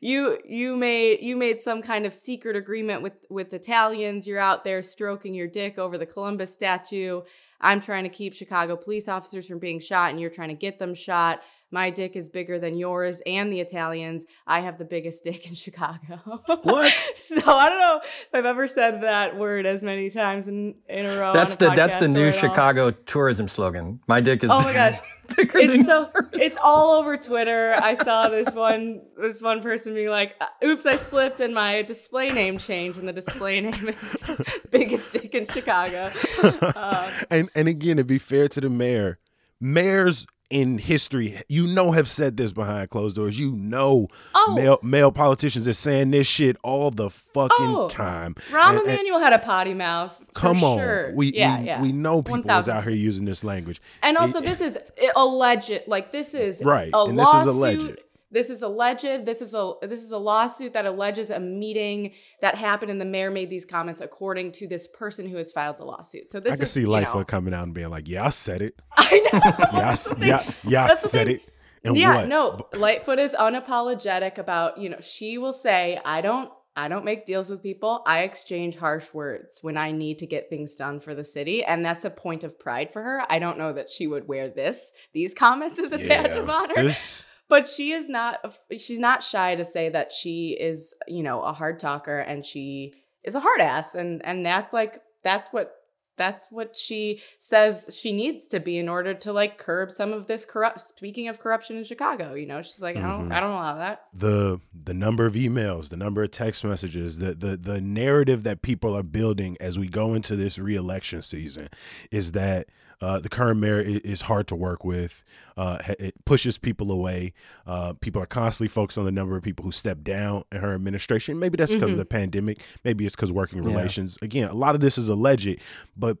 you 0.00 0.38
you 0.48 0.76
made 0.76 1.20
you 1.22 1.36
made 1.36 1.60
some 1.60 1.82
kind 1.82 2.06
of 2.06 2.14
secret 2.14 2.54
agreement 2.56 3.02
with 3.02 3.14
with 3.28 3.52
Italians. 3.52 4.28
You're 4.28 4.38
out 4.38 4.62
there 4.62 4.80
stroking 4.80 5.34
your 5.34 5.48
dick 5.48 5.76
over 5.76 5.98
the 5.98 6.06
Columbus 6.06 6.52
statue. 6.52 7.22
I'm 7.60 7.80
trying 7.80 8.04
to 8.04 8.08
keep 8.08 8.32
Chicago 8.32 8.76
police 8.76 9.08
officers 9.08 9.48
from 9.48 9.58
being 9.58 9.80
shot, 9.80 10.10
and 10.10 10.20
you're 10.20 10.30
trying 10.30 10.50
to 10.50 10.54
get 10.54 10.78
them 10.78 10.94
shot. 10.94 11.42
My 11.70 11.90
dick 11.90 12.16
is 12.16 12.28
bigger 12.28 12.58
than 12.58 12.76
yours 12.76 13.20
and 13.26 13.52
the 13.52 13.60
Italians. 13.60 14.24
I 14.46 14.60
have 14.60 14.78
the 14.78 14.84
biggest 14.84 15.24
dick 15.24 15.46
in 15.48 15.54
Chicago. 15.54 16.42
What? 16.62 16.92
so 17.14 17.36
I 17.46 17.68
don't 17.68 17.78
know 17.78 18.00
if 18.02 18.28
I've 18.32 18.46
ever 18.46 18.66
said 18.66 19.02
that 19.02 19.36
word 19.36 19.66
as 19.66 19.82
many 19.82 20.10
times 20.10 20.48
in, 20.48 20.74
in 20.88 21.06
a 21.06 21.18
row. 21.18 21.32
That's 21.32 21.56
on 21.60 21.66
a 21.66 21.70
the 21.70 21.76
that's 21.76 21.96
the 21.98 22.08
new. 22.08 22.30
Chicago 22.30 22.90
tourism 22.90 23.48
slogan. 23.48 24.00
My 24.06 24.20
dick 24.20 24.42
is 24.44 24.50
Oh 24.50 24.60
my 24.62 24.72
gosh. 24.72 24.98
bigger 25.36 25.58
It's 25.58 25.76
than 25.76 25.84
so 25.84 26.10
yours. 26.14 26.28
it's 26.32 26.58
all 26.62 26.92
over 26.98 27.16
Twitter. 27.18 27.74
I 27.78 27.94
saw 27.94 28.28
this 28.30 28.54
one 28.54 29.02
this 29.20 29.42
one 29.42 29.60
person 29.60 29.92
being 29.94 30.08
like, 30.08 30.34
"Uh, 30.40 30.46
"Oops, 30.64 30.86
I 30.86 30.96
slipped 30.96 31.40
and 31.40 31.54
my 31.54 31.82
display 31.82 32.30
name 32.30 32.56
changed, 32.56 32.98
and 32.98 33.06
the 33.06 33.12
display 33.12 33.60
name 33.60 33.88
is 33.88 34.22
biggest 34.70 35.12
dick 35.12 35.34
in 35.34 35.44
Chicago." 35.44 36.10
Uh, 36.42 37.10
and 37.30 37.50
and 37.54 37.68
again 37.68 37.98
to 37.98 38.04
be 38.04 38.16
fair 38.16 38.48
to 38.48 38.60
the 38.62 38.70
mayor 38.70 39.18
mayors 39.60 40.26
in 40.50 40.78
history 40.78 41.38
you 41.48 41.66
know 41.66 41.90
have 41.92 42.08
said 42.08 42.38
this 42.38 42.52
behind 42.52 42.88
closed 42.88 43.16
doors 43.16 43.38
you 43.38 43.52
know 43.52 44.08
Oh. 44.34 44.54
male 44.56 44.78
male 44.82 45.12
politicians 45.12 45.68
are 45.68 45.74
saying 45.74 46.10
this 46.10 46.26
shit 46.26 46.56
all 46.64 46.90
the 46.90 47.10
fucking 47.10 47.50
Oh. 47.60 47.88
time 47.88 48.34
Rahm 48.50 48.70
And- 48.70 48.78
and- 48.78 48.88
Emanuel 48.88 49.20
had 49.20 49.34
a 49.34 49.38
potty 49.38 49.74
mouth. 49.74 50.16
for 50.16 50.32
come 50.32 50.64
on 50.64 50.78
sure. 50.78 51.12
we 51.14 51.32
yeah, 51.34 51.60
we, 51.60 51.66
yeah. 51.66 51.82
we 51.82 51.92
know 51.92 52.22
people 52.22 52.50
is 52.50 52.68
out 52.68 52.82
here 52.84 52.92
using 52.94 53.26
this 53.26 53.44
language 53.44 53.80
And 54.02 54.16
also, 54.16 54.38
It- 54.38 54.44
this 54.46 54.60
is 54.62 54.78
alleged. 55.16 55.80
Like 55.86 56.12
this 56.12 56.32
is 56.32 56.62
Right, 56.64 56.90
A 56.94 57.02
and 57.04 57.18
this 57.18 57.28
is 57.28 57.46
alleged. 57.46 57.98
This 58.30 58.50
is 58.50 58.62
alleged. 58.62 59.24
This 59.26 59.40
is 59.40 59.54
a 59.54 59.72
this 59.82 60.02
is 60.02 60.10
a 60.10 60.18
lawsuit 60.18 60.72
that 60.74 60.86
alleges 60.86 61.30
a 61.30 61.40
meeting 61.40 62.12
that 62.40 62.54
happened, 62.56 62.90
and 62.90 63.00
the 63.00 63.04
mayor 63.04 63.30
made 63.30 63.50
these 63.50 63.64
comments 63.64 64.00
according 64.00 64.52
to 64.52 64.68
this 64.68 64.86
person 64.86 65.28
who 65.28 65.36
has 65.36 65.52
filed 65.52 65.78
the 65.78 65.84
lawsuit. 65.84 66.30
So 66.30 66.40
this 66.40 66.52
i 66.52 66.56
can 66.56 66.64
is, 66.64 66.72
see 66.72 66.80
you 66.80 66.88
lightfoot 66.88 67.20
know- 67.20 67.24
coming 67.24 67.54
out 67.54 67.64
and 67.64 67.74
being 67.74 67.90
like 67.90 68.08
yeah 68.08 68.26
i 68.26 68.30
said 68.30 68.62
it 68.62 68.74
I 68.96 69.28
know. 69.32 69.40
yeah 69.78 69.94
I, 69.94 70.24
yeah, 70.24 70.52
yeah, 70.64 70.84
I 70.84 70.94
said 70.94 71.28
it 71.28 71.42
and 71.84 71.96
yeah, 71.96 72.16
what 72.16 72.28
no. 72.28 72.68
Lightfoot 72.74 73.18
is 73.18 73.36
unapologetic 73.38 74.38
about, 74.38 74.78
you 74.78 74.88
know, 74.88 75.00
she 75.00 75.38
will 75.38 75.52
say, 75.52 76.00
I 76.04 76.20
don't 76.20 76.50
I 76.76 76.86
don't 76.86 77.04
make 77.04 77.26
deals 77.26 77.50
with 77.50 77.60
people. 77.60 78.04
I 78.06 78.20
exchange 78.20 78.76
harsh 78.76 79.12
words 79.12 79.58
when 79.62 79.76
I 79.76 79.90
need 79.90 80.18
to 80.18 80.26
get 80.26 80.48
things 80.48 80.76
done 80.76 81.00
for 81.00 81.12
the 81.12 81.24
city. 81.24 81.64
And 81.64 81.84
that's 81.84 82.04
a 82.04 82.10
point 82.10 82.44
of 82.44 82.56
pride 82.56 82.92
for 82.92 83.02
her. 83.02 83.24
I 83.28 83.40
don't 83.40 83.58
know 83.58 83.72
that 83.72 83.90
she 83.90 84.06
would 84.06 84.28
wear 84.28 84.48
this, 84.48 84.92
these 85.12 85.34
comments 85.34 85.80
as 85.80 85.92
a 85.92 85.98
yeah, 85.98 86.22
badge 86.22 86.36
of 86.36 86.48
honor. 86.48 86.84
This... 86.84 87.24
But 87.48 87.66
she 87.66 87.92
is 87.92 88.08
not, 88.08 88.40
she's 88.78 88.98
not 88.98 89.22
shy 89.22 89.54
to 89.54 89.64
say 89.64 89.88
that 89.88 90.12
she 90.12 90.56
is, 90.58 90.94
you 91.06 91.22
know, 91.22 91.40
a 91.42 91.52
hard 91.52 91.78
talker 91.78 92.18
and 92.18 92.44
she 92.44 92.92
is 93.24 93.34
a 93.34 93.40
hard 93.40 93.60
ass. 93.60 93.94
And, 93.94 94.24
and 94.24 94.44
that's 94.44 94.72
like, 94.72 95.00
that's 95.22 95.48
what 95.52 95.74
that's 96.18 96.48
what 96.50 96.76
she 96.76 97.22
says 97.38 97.88
she 97.98 98.12
needs 98.12 98.46
to 98.48 98.60
be 98.60 98.76
in 98.76 98.88
order 98.88 99.14
to 99.14 99.32
like 99.32 99.56
curb 99.56 99.90
some 99.90 100.12
of 100.12 100.26
this 100.26 100.44
corrupt 100.44 100.80
speaking 100.80 101.28
of 101.28 101.40
corruption 101.40 101.78
in 101.78 101.84
chicago 101.84 102.34
you 102.34 102.44
know 102.44 102.60
she's 102.60 102.82
like 102.82 102.96
mm-hmm. 102.96 103.06
i 103.06 103.10
don't 103.10 103.22
mm-hmm. 103.22 103.32
i 103.32 103.40
don't 103.40 103.52
allow 103.52 103.76
that 103.76 104.02
the 104.12 104.60
the 104.84 104.92
number 104.92 105.24
of 105.24 105.34
emails 105.34 105.88
the 105.88 105.96
number 105.96 106.22
of 106.22 106.30
text 106.30 106.64
messages 106.64 107.18
the 107.18 107.34
the 107.34 107.56
the 107.56 107.80
narrative 107.80 108.42
that 108.42 108.60
people 108.60 108.94
are 108.94 109.02
building 109.02 109.56
as 109.60 109.78
we 109.78 109.88
go 109.88 110.12
into 110.12 110.36
this 110.36 110.58
reelection 110.58 111.22
season 111.22 111.68
is 112.10 112.32
that 112.32 112.68
uh, 113.00 113.18
the 113.20 113.28
current 113.28 113.60
mayor 113.60 113.80
is, 113.80 114.22
hard 114.22 114.48
to 114.48 114.56
work 114.56 114.84
with. 114.84 115.22
Uh, 115.56 115.78
it 115.98 116.14
pushes 116.24 116.58
people 116.58 116.90
away. 116.90 117.32
Uh, 117.66 117.92
people 118.00 118.20
are 118.20 118.26
constantly 118.26 118.68
focused 118.68 118.98
on 118.98 119.04
the 119.04 119.12
number 119.12 119.36
of 119.36 119.42
people 119.42 119.64
who 119.64 119.72
step 119.72 120.02
down 120.02 120.42
in 120.50 120.60
her 120.60 120.74
administration. 120.74 121.38
Maybe 121.38 121.56
that's 121.56 121.72
because 121.72 121.90
mm-hmm. 121.90 121.92
of 121.92 121.98
the 121.98 122.04
pandemic. 122.04 122.60
Maybe 122.84 123.06
it's 123.06 123.14
because 123.14 123.30
working 123.30 123.62
relations. 123.62 124.18
Yeah. 124.20 124.26
Again, 124.26 124.48
a 124.48 124.54
lot 124.54 124.74
of 124.74 124.80
this 124.80 124.98
is 124.98 125.08
alleged, 125.08 125.60
but 125.96 126.18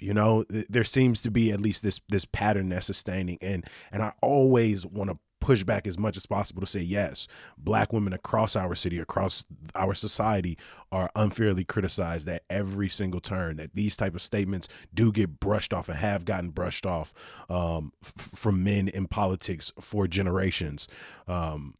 you 0.00 0.12
know 0.12 0.44
there 0.48 0.84
seems 0.84 1.22
to 1.22 1.30
be 1.30 1.50
at 1.52 1.60
least 1.60 1.82
this 1.82 2.00
this 2.08 2.24
pattern 2.26 2.68
that's 2.68 2.86
sustaining 2.86 3.38
and 3.40 3.64
and 3.90 4.02
i 4.02 4.12
always 4.20 4.84
want 4.84 5.08
to 5.08 5.18
push 5.46 5.62
back 5.62 5.86
as 5.86 5.96
much 5.96 6.16
as 6.16 6.26
possible 6.26 6.60
to 6.60 6.66
say 6.66 6.80
yes 6.80 7.28
black 7.56 7.92
women 7.92 8.12
across 8.12 8.56
our 8.56 8.74
city 8.74 8.98
across 8.98 9.44
our 9.76 9.94
society 9.94 10.58
are 10.90 11.08
unfairly 11.14 11.62
criticized 11.62 12.26
at 12.26 12.42
every 12.50 12.88
single 12.88 13.20
turn 13.20 13.54
that 13.54 13.72
these 13.72 13.96
type 13.96 14.16
of 14.16 14.20
statements 14.20 14.66
do 14.92 15.12
get 15.12 15.38
brushed 15.38 15.72
off 15.72 15.88
and 15.88 15.98
have 15.98 16.24
gotten 16.24 16.50
brushed 16.50 16.84
off 16.84 17.14
um, 17.48 17.92
f- 18.02 18.12
from 18.16 18.64
men 18.64 18.88
in 18.88 19.06
politics 19.06 19.72
for 19.80 20.08
generations. 20.08 20.88
Um, 21.28 21.74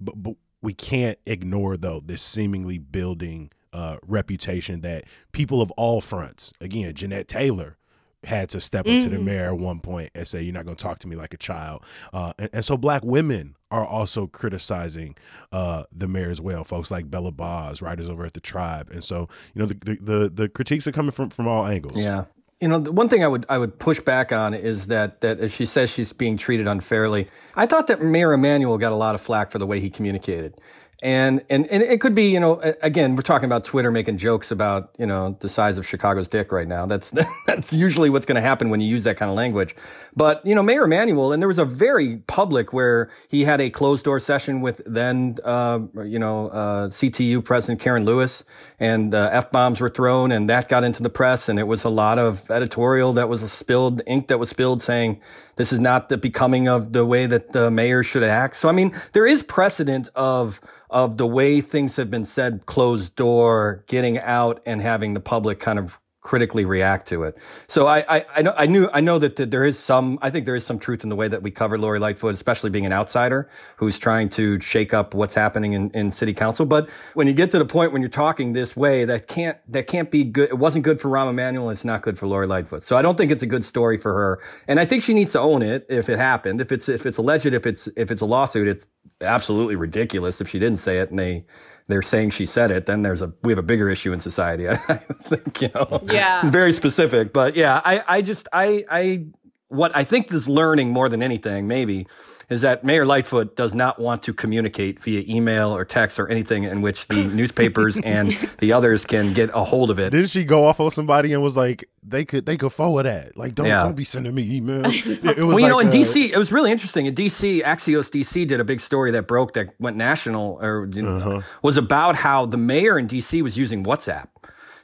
but, 0.00 0.20
but 0.20 0.34
we 0.60 0.74
can't 0.74 1.18
ignore 1.24 1.76
though 1.76 2.02
this 2.04 2.22
seemingly 2.22 2.78
building 2.78 3.52
uh, 3.72 3.98
reputation 4.04 4.80
that 4.80 5.04
people 5.30 5.62
of 5.62 5.70
all 5.72 6.00
fronts 6.00 6.52
again 6.60 6.92
jeanette 6.92 7.28
taylor 7.28 7.78
had 8.24 8.50
to 8.50 8.60
step 8.60 8.86
up 8.86 9.02
to 9.02 9.08
the 9.08 9.16
mm-hmm. 9.16 9.24
mayor 9.24 9.46
at 9.46 9.58
one 9.58 9.80
point 9.80 10.10
and 10.14 10.26
say, 10.26 10.42
"You're 10.42 10.54
not 10.54 10.64
going 10.64 10.76
to 10.76 10.82
talk 10.82 10.98
to 11.00 11.08
me 11.08 11.16
like 11.16 11.34
a 11.34 11.36
child." 11.36 11.82
Uh, 12.12 12.32
and, 12.38 12.50
and, 12.52 12.64
so, 12.64 12.76
black 12.76 13.02
women 13.04 13.56
are 13.70 13.84
also 13.84 14.26
criticizing 14.26 15.16
uh, 15.50 15.84
the 15.92 16.06
mayor 16.06 16.30
as 16.30 16.40
well. 16.40 16.64
Folks 16.64 16.90
like 16.90 17.10
Bella 17.10 17.32
Boz, 17.32 17.82
writers 17.82 18.08
over 18.08 18.24
at 18.24 18.34
the 18.34 18.40
Tribe, 18.40 18.90
and 18.90 19.02
so 19.02 19.28
you 19.54 19.60
know 19.60 19.66
the 19.66 19.74
the, 19.74 19.96
the, 20.00 20.28
the 20.28 20.48
critiques 20.48 20.86
are 20.86 20.92
coming 20.92 21.12
from 21.12 21.30
from 21.30 21.48
all 21.48 21.66
angles. 21.66 22.00
Yeah. 22.00 22.24
You 22.60 22.68
know, 22.68 22.78
the 22.78 22.92
one 22.92 23.08
thing 23.08 23.24
I 23.24 23.26
would 23.26 23.44
I 23.48 23.58
would 23.58 23.80
push 23.80 23.98
back 23.98 24.30
on 24.30 24.54
is 24.54 24.86
that 24.86 25.20
that 25.22 25.40
as 25.40 25.52
she 25.52 25.66
says 25.66 25.90
she's 25.90 26.12
being 26.12 26.36
treated 26.36 26.68
unfairly. 26.68 27.28
I 27.56 27.66
thought 27.66 27.88
that 27.88 28.00
Mayor 28.00 28.32
Emanuel 28.32 28.78
got 28.78 28.92
a 28.92 28.96
lot 28.96 29.16
of 29.16 29.20
flack 29.20 29.50
for 29.50 29.58
the 29.58 29.66
way 29.66 29.80
he 29.80 29.90
communicated. 29.90 30.54
And, 31.02 31.44
and, 31.50 31.66
and 31.66 31.82
it 31.82 32.00
could 32.00 32.14
be, 32.14 32.28
you 32.28 32.38
know, 32.38 32.60
again, 32.80 33.16
we're 33.16 33.22
talking 33.22 33.46
about 33.46 33.64
Twitter 33.64 33.90
making 33.90 34.18
jokes 34.18 34.52
about, 34.52 34.94
you 35.00 35.06
know, 35.06 35.36
the 35.40 35.48
size 35.48 35.76
of 35.76 35.84
Chicago's 35.84 36.28
dick 36.28 36.52
right 36.52 36.68
now. 36.68 36.86
That's, 36.86 37.12
that's 37.46 37.72
usually 37.72 38.08
what's 38.08 38.24
going 38.24 38.36
to 38.36 38.40
happen 38.40 38.70
when 38.70 38.80
you 38.80 38.86
use 38.86 39.02
that 39.02 39.16
kind 39.16 39.28
of 39.28 39.36
language. 39.36 39.74
But, 40.14 40.46
you 40.46 40.54
know, 40.54 40.62
Mayor 40.62 40.84
Emanuel, 40.84 41.32
and 41.32 41.42
there 41.42 41.48
was 41.48 41.58
a 41.58 41.64
very 41.64 42.18
public 42.28 42.72
where 42.72 43.10
he 43.26 43.42
had 43.42 43.60
a 43.60 43.68
closed 43.68 44.04
door 44.04 44.20
session 44.20 44.60
with 44.60 44.80
then, 44.86 45.38
uh, 45.44 45.80
you 46.04 46.20
know, 46.20 46.48
uh, 46.50 46.88
CTU 46.88 47.44
President 47.44 47.80
Karen 47.80 48.04
Lewis 48.04 48.44
and 48.78 49.12
uh, 49.12 49.28
F 49.32 49.50
bombs 49.50 49.80
were 49.80 49.90
thrown 49.90 50.30
and 50.30 50.48
that 50.48 50.68
got 50.68 50.84
into 50.84 51.02
the 51.02 51.10
press. 51.10 51.48
And 51.48 51.58
it 51.58 51.66
was 51.66 51.82
a 51.82 51.90
lot 51.90 52.20
of 52.20 52.48
editorial 52.48 53.12
that 53.14 53.28
was 53.28 53.50
spilled, 53.50 54.02
ink 54.06 54.28
that 54.28 54.38
was 54.38 54.50
spilled 54.50 54.80
saying, 54.80 55.20
this 55.56 55.72
is 55.72 55.78
not 55.78 56.08
the 56.08 56.16
becoming 56.16 56.68
of 56.68 56.92
the 56.92 57.04
way 57.04 57.26
that 57.26 57.52
the 57.52 57.70
mayor 57.70 58.02
should 58.02 58.22
act. 58.22 58.56
So, 58.56 58.68
I 58.68 58.72
mean, 58.72 58.94
there 59.12 59.26
is 59.26 59.42
precedent 59.42 60.08
of, 60.14 60.60
of 60.90 61.16
the 61.16 61.26
way 61.26 61.60
things 61.60 61.96
have 61.96 62.10
been 62.10 62.24
said, 62.24 62.66
closed 62.66 63.16
door, 63.16 63.84
getting 63.86 64.18
out 64.18 64.62
and 64.66 64.80
having 64.80 65.14
the 65.14 65.20
public 65.20 65.60
kind 65.60 65.78
of 65.78 65.98
critically 66.22 66.64
react 66.64 67.08
to 67.08 67.24
it. 67.24 67.36
So 67.66 67.88
I, 67.88 68.18
I, 68.18 68.24
I, 68.36 68.42
know, 68.42 68.54
I 68.56 68.66
knew, 68.66 68.88
I 68.92 69.00
know 69.00 69.18
that, 69.18 69.36
there 69.50 69.64
is 69.64 69.76
some, 69.76 70.20
I 70.22 70.30
think 70.30 70.46
there 70.46 70.54
is 70.54 70.64
some 70.64 70.78
truth 70.78 71.02
in 71.02 71.08
the 71.08 71.16
way 71.16 71.26
that 71.26 71.42
we 71.42 71.50
cover 71.50 71.76
Lori 71.76 71.98
Lightfoot, 71.98 72.32
especially 72.32 72.70
being 72.70 72.86
an 72.86 72.92
outsider 72.92 73.50
who's 73.76 73.98
trying 73.98 74.28
to 74.30 74.60
shake 74.60 74.94
up 74.94 75.14
what's 75.14 75.34
happening 75.34 75.72
in, 75.72 75.90
in 75.90 76.12
city 76.12 76.32
council. 76.32 76.64
But 76.64 76.88
when 77.14 77.26
you 77.26 77.32
get 77.32 77.50
to 77.50 77.58
the 77.58 77.64
point 77.64 77.92
when 77.92 78.02
you're 78.02 78.08
talking 78.08 78.52
this 78.52 78.76
way, 78.76 79.04
that 79.04 79.26
can't, 79.26 79.58
that 79.68 79.88
can't 79.88 80.12
be 80.12 80.22
good. 80.22 80.50
It 80.50 80.58
wasn't 80.58 80.84
good 80.84 81.00
for 81.00 81.10
Rahm 81.10 81.28
Emanuel. 81.28 81.70
It's 81.70 81.84
not 81.84 82.02
good 82.02 82.16
for 82.16 82.28
Lori 82.28 82.46
Lightfoot. 82.46 82.84
So 82.84 82.96
I 82.96 83.02
don't 83.02 83.18
think 83.18 83.32
it's 83.32 83.42
a 83.42 83.46
good 83.46 83.64
story 83.64 83.98
for 83.98 84.14
her. 84.14 84.40
And 84.68 84.78
I 84.78 84.84
think 84.84 85.02
she 85.02 85.14
needs 85.14 85.32
to 85.32 85.40
own 85.40 85.60
it 85.62 85.86
if 85.88 86.08
it 86.08 86.18
happened. 86.18 86.60
If 86.60 86.70
it's, 86.70 86.88
if 86.88 87.04
it's 87.04 87.18
alleged, 87.18 87.46
if 87.46 87.66
it's, 87.66 87.88
if 87.96 88.12
it's 88.12 88.20
a 88.20 88.26
lawsuit, 88.26 88.68
it's 88.68 88.86
absolutely 89.20 89.74
ridiculous 89.74 90.40
if 90.40 90.48
she 90.48 90.60
didn't 90.60 90.78
say 90.78 90.98
it 90.98 91.10
and 91.10 91.18
they, 91.18 91.44
they're 91.92 92.02
saying 92.02 92.30
she 92.30 92.46
said 92.46 92.70
it, 92.70 92.86
then 92.86 93.02
there's 93.02 93.22
a 93.22 93.32
we 93.42 93.52
have 93.52 93.58
a 93.58 93.62
bigger 93.62 93.88
issue 93.90 94.12
in 94.12 94.20
society. 94.20 94.68
I 94.68 94.74
think 94.76 95.60
you 95.60 95.70
know. 95.74 96.00
Yeah. 96.04 96.40
It's 96.40 96.50
very 96.50 96.72
specific, 96.72 97.32
but 97.32 97.54
yeah, 97.54 97.80
I 97.84 98.02
I 98.08 98.22
just 98.22 98.48
I 98.52 98.84
I 98.90 99.26
what 99.68 99.94
I 99.94 100.04
think 100.04 100.32
is 100.32 100.48
learning 100.48 100.90
more 100.90 101.08
than 101.08 101.22
anything 101.22 101.66
maybe 101.66 102.06
is 102.48 102.62
that 102.62 102.84
Mayor 102.84 103.04
Lightfoot 103.04 103.56
does 103.56 103.74
not 103.74 103.98
want 103.98 104.22
to 104.24 104.34
communicate 104.34 105.00
via 105.02 105.24
email 105.28 105.74
or 105.74 105.84
text 105.84 106.18
or 106.18 106.28
anything 106.28 106.64
in 106.64 106.82
which 106.82 107.08
the 107.08 107.24
newspapers 107.34 107.96
and 107.98 108.32
the 108.58 108.72
others 108.72 109.04
can 109.04 109.32
get 109.32 109.50
a 109.54 109.64
hold 109.64 109.90
of 109.90 109.98
it. 109.98 110.10
Didn't 110.10 110.30
she 110.30 110.44
go 110.44 110.66
off 110.66 110.80
on 110.80 110.90
somebody 110.90 111.32
and 111.32 111.42
was 111.42 111.56
like, 111.56 111.88
they 112.02 112.24
could 112.24 112.46
they 112.46 112.56
could 112.56 112.72
forward 112.72 113.04
that? 113.04 113.36
Like, 113.36 113.54
don't 113.54 113.66
yeah. 113.66 113.80
don't 113.80 113.96
be 113.96 114.04
sending 114.04 114.34
me 114.34 114.56
email. 114.56 114.82
It, 115.22 115.44
was 115.44 115.54
well, 115.54 115.60
you 115.60 115.66
like, 115.66 115.70
know, 115.70 115.78
in 115.78 115.88
uh, 115.88 115.90
DC, 115.90 116.30
it 116.30 116.36
was 116.36 116.52
really 116.52 116.70
interesting. 116.70 117.06
In 117.06 117.14
DC, 117.14 117.62
Axios 117.62 118.10
DC 118.10 118.46
did 118.46 118.60
a 118.60 118.64
big 118.64 118.80
story 118.80 119.10
that 119.12 119.26
broke 119.26 119.54
that 119.54 119.68
went 119.78 119.96
national 119.96 120.58
or 120.60 120.88
you 120.92 121.02
know, 121.02 121.16
uh-huh. 121.16 121.40
was 121.62 121.76
about 121.76 122.16
how 122.16 122.44
the 122.46 122.56
mayor 122.56 122.98
in 122.98 123.06
DC 123.06 123.40
was 123.42 123.56
using 123.56 123.84
WhatsApp 123.84 124.28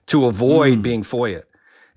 to 0.06 0.26
avoid 0.26 0.78
mm. 0.78 0.82
being 0.82 1.02
FOIA. 1.02 1.42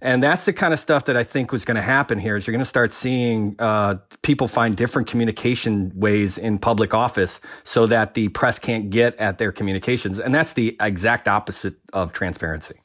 And 0.02 0.24
that's 0.24 0.46
the 0.46 0.54
kind 0.54 0.74
of 0.74 0.80
stuff 0.80 1.06
that 1.06 1.16
I 1.16 1.24
think 1.24 1.52
was 1.52 1.64
going 1.64 1.76
to 1.76 1.82
happen 1.82 2.18
here 2.18 2.36
is 2.36 2.48
you're 2.48 2.54
going 2.54 2.60
to 2.60 2.66
start 2.66 2.92
seeing 2.92 3.56
uh, 3.60 3.96
people 4.24 4.48
find 4.48 4.76
different 4.76 5.08
communication 5.08 5.92
ways 5.96 6.40
in 6.40 6.58
public 6.58 6.94
office 6.94 7.40
so 7.64 7.86
that 7.86 8.16
the 8.16 8.30
press 8.30 8.58
can't 8.58 8.90
get 8.90 9.16
at 9.18 9.38
their 9.38 9.52
communications. 9.52 10.20
And 10.20 10.34
that's 10.34 10.54
the 10.54 10.76
exact 10.80 11.28
opposite 11.28 11.76
of 11.94 12.14
transparency. 12.14 12.82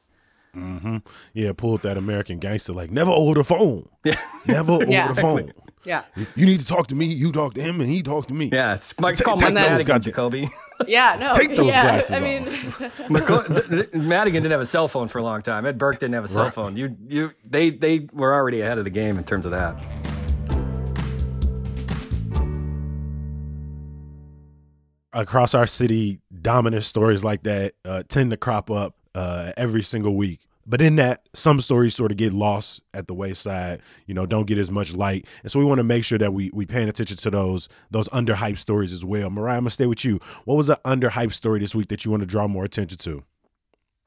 Mm-hmm. 0.57 0.97
Yeah, 1.35 1.53
pulled 1.53 1.83
that 1.83 1.99
American 1.99 2.39
gangster 2.39 2.73
like 2.73 2.91
never 2.91 3.11
over 3.11 3.35
the 3.35 3.45
phone. 3.45 3.89
Yeah. 4.05 4.19
Never 4.47 4.73
over 4.73 4.87
yeah. 4.87 5.13
the 5.13 5.21
phone. 5.21 5.53
Yeah. 5.85 6.03
You 6.35 6.47
need 6.47 6.61
to 6.61 6.67
talk 6.67 6.89
to 6.89 6.95
me. 6.95 7.07
You 7.07 7.31
talk 7.31 7.55
to 7.55 7.63
him, 7.63 7.81
and 7.81 7.89
he 7.89 8.03
talk 8.03 8.27
to 8.29 8.35
me. 8.35 8.51
Yeah, 8.53 8.75
it's, 8.75 8.93
it's 8.99 9.23
called 9.23 9.41
Mike 9.41 9.55
Madigan, 9.55 10.03
Jacoby. 10.03 10.51
Yeah, 10.87 11.17
no. 11.19 11.33
Take 11.33 11.57
those 11.57 11.69
yeah, 11.69 11.83
glasses 11.83 12.13
I 12.13 12.21
mean, 12.21 12.45
Madigan 14.09 14.43
didn't 14.43 14.53
have 14.53 14.61
a 14.61 14.67
cell 14.67 14.89
phone 14.89 15.09
for 15.09 15.19
a 15.19 15.23
long 15.23 15.41
time. 15.41 15.65
Ed 15.65 15.79
Burke 15.79 16.01
didn't 16.01 16.13
have 16.13 16.27
a 16.27 16.29
cell 16.29 16.45
right. 16.45 16.53
phone. 16.53 16.77
You, 16.77 16.95
you, 17.09 17.31
they, 17.49 17.71
they 17.71 18.07
were 18.13 18.35
already 18.35 18.61
ahead 18.61 18.77
of 18.77 18.85
the 18.85 18.91
game 18.91 19.17
in 19.17 19.25
terms 19.25 19.47
of 19.47 19.53
that. 19.53 19.75
Across 25.15 25.55
our 25.55 25.67
city, 25.67 26.21
dominant 26.43 26.85
stories 26.85 27.25
like 27.25 27.45
that 27.45 27.73
uh, 27.87 28.03
tend 28.07 28.31
to 28.33 28.37
crop 28.37 28.71
up 28.71 28.97
uh, 29.15 29.53
every 29.57 29.83
single 29.83 30.15
week. 30.15 30.46
But 30.67 30.83
in 30.83 30.97
that, 30.97 31.29
some 31.33 31.61
stories 31.61 31.95
sort 31.95 32.11
of 32.11 32.17
get 32.17 32.33
lost 32.33 32.81
at 32.93 33.07
the 33.07 33.15
wayside, 33.15 33.81
you 34.07 34.15
know, 34.15 34.27
don't 34.27 34.47
get 34.47 34.59
as 34.59 34.71
much 34.71 34.93
light. 34.95 35.25
And 35.43 35.53
so 35.53 35.61
we 35.61 35.65
want 35.65 35.79
to 35.79 35.85
make 35.85 36.05
sure 36.05 36.19
that 36.19 36.33
we 36.33 36.51
we 36.53 36.67
paying 36.67 36.89
attention 36.89 37.17
to 37.17 37.31
those 37.31 37.69
those 37.91 38.09
underhyped 38.09 38.59
stories 38.59 38.93
as 38.93 39.05
well. 39.05 39.31
Mariah, 39.31 39.57
I'm 39.57 39.63
gonna 39.63 39.71
stay 39.71 39.87
with 39.87 40.05
you. 40.05 40.19
What 40.45 40.57
was 40.57 40.69
an 40.69 40.77
underhyped 40.85 41.35
story 41.35 41.61
this 41.61 41.75
week 41.75 41.89
that 41.89 42.05
you 42.05 42.11
want 42.11 42.23
to 42.23 42.27
draw 42.27 42.49
more 42.49 42.65
attention 42.65 42.99
to? 42.99 43.23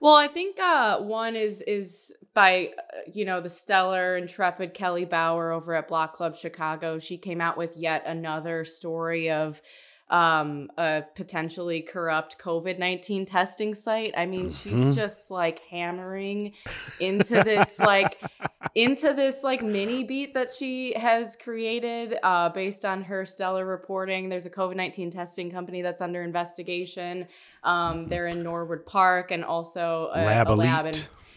Well, 0.02 0.16
I 0.16 0.28
think 0.28 0.60
uh, 0.60 1.00
one 1.00 1.36
is 1.36 1.62
is 1.62 2.14
by 2.34 2.72
uh, 2.78 3.00
you 3.12 3.26
know 3.26 3.42
the 3.42 3.50
stellar 3.50 4.18
intrepid 4.18 4.74
Kelly 4.74 5.06
Bauer 5.06 5.52
over 5.52 5.74
at 5.76 5.88
Block 5.88 6.14
Club 6.14 6.36
Chicago. 6.36 7.00
She 7.00 7.18
came 7.18 7.42
out 7.42 7.58
with 7.58 7.76
yet 7.76 8.04
another 8.06 8.64
story 8.64 9.30
of 9.30 9.62
um, 10.10 10.72
a 10.78 11.04
potentially 11.16 11.82
corrupt 11.82 12.38
COVID 12.40 12.80
19 12.80 13.26
testing 13.26 13.76
site. 13.76 14.14
I 14.18 14.26
mean, 14.26 14.50
she's 14.50 14.74
mm-hmm. 14.74 14.92
just 14.94 15.30
like 15.30 15.60
hammering 15.70 16.54
into 17.00 17.44
this, 17.44 17.80
like, 17.80 18.20
into 18.76 19.14
this 19.14 19.44
like 19.44 19.62
mini 19.62 20.04
beat 20.04 20.34
that 20.34 20.50
she 20.50 20.94
has 20.94 21.36
created 21.36 22.18
uh, 22.24 22.50
based 22.50 22.86
on 22.86 23.04
her 23.04 23.26
stellar 23.26 23.66
reporting. 23.66 24.30
There's 24.30 24.46
a 24.46 24.52
COVID 24.52 24.76
19 24.76 25.12
testing 25.12 25.52
company 25.52 25.82
that's 25.82 26.02
under 26.02 26.24
investigation. 26.24 27.28
Um, 27.64 28.08
they're 28.08 28.28
in 28.28 28.44
Norwood 28.44 28.86
Park 28.86 29.32
and 29.32 29.44
also 29.44 30.10
a 30.14 30.26
Lab, 30.26 30.50
a 30.50 30.54
lab 30.54 30.86
in, 30.88 30.96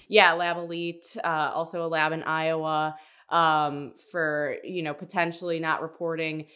yeah, 0.08 0.32
Lab 0.32 0.56
Elite, 0.56 1.16
uh, 1.22 1.52
also 1.54 1.86
a 1.86 1.88
lab 1.88 2.12
in 2.12 2.22
Iowa 2.22 2.96
um, 3.28 3.94
for, 4.10 4.56
you 4.62 4.82
know, 4.82 4.94
potentially 4.94 5.58
not 5.58 5.82
reporting 5.82 6.46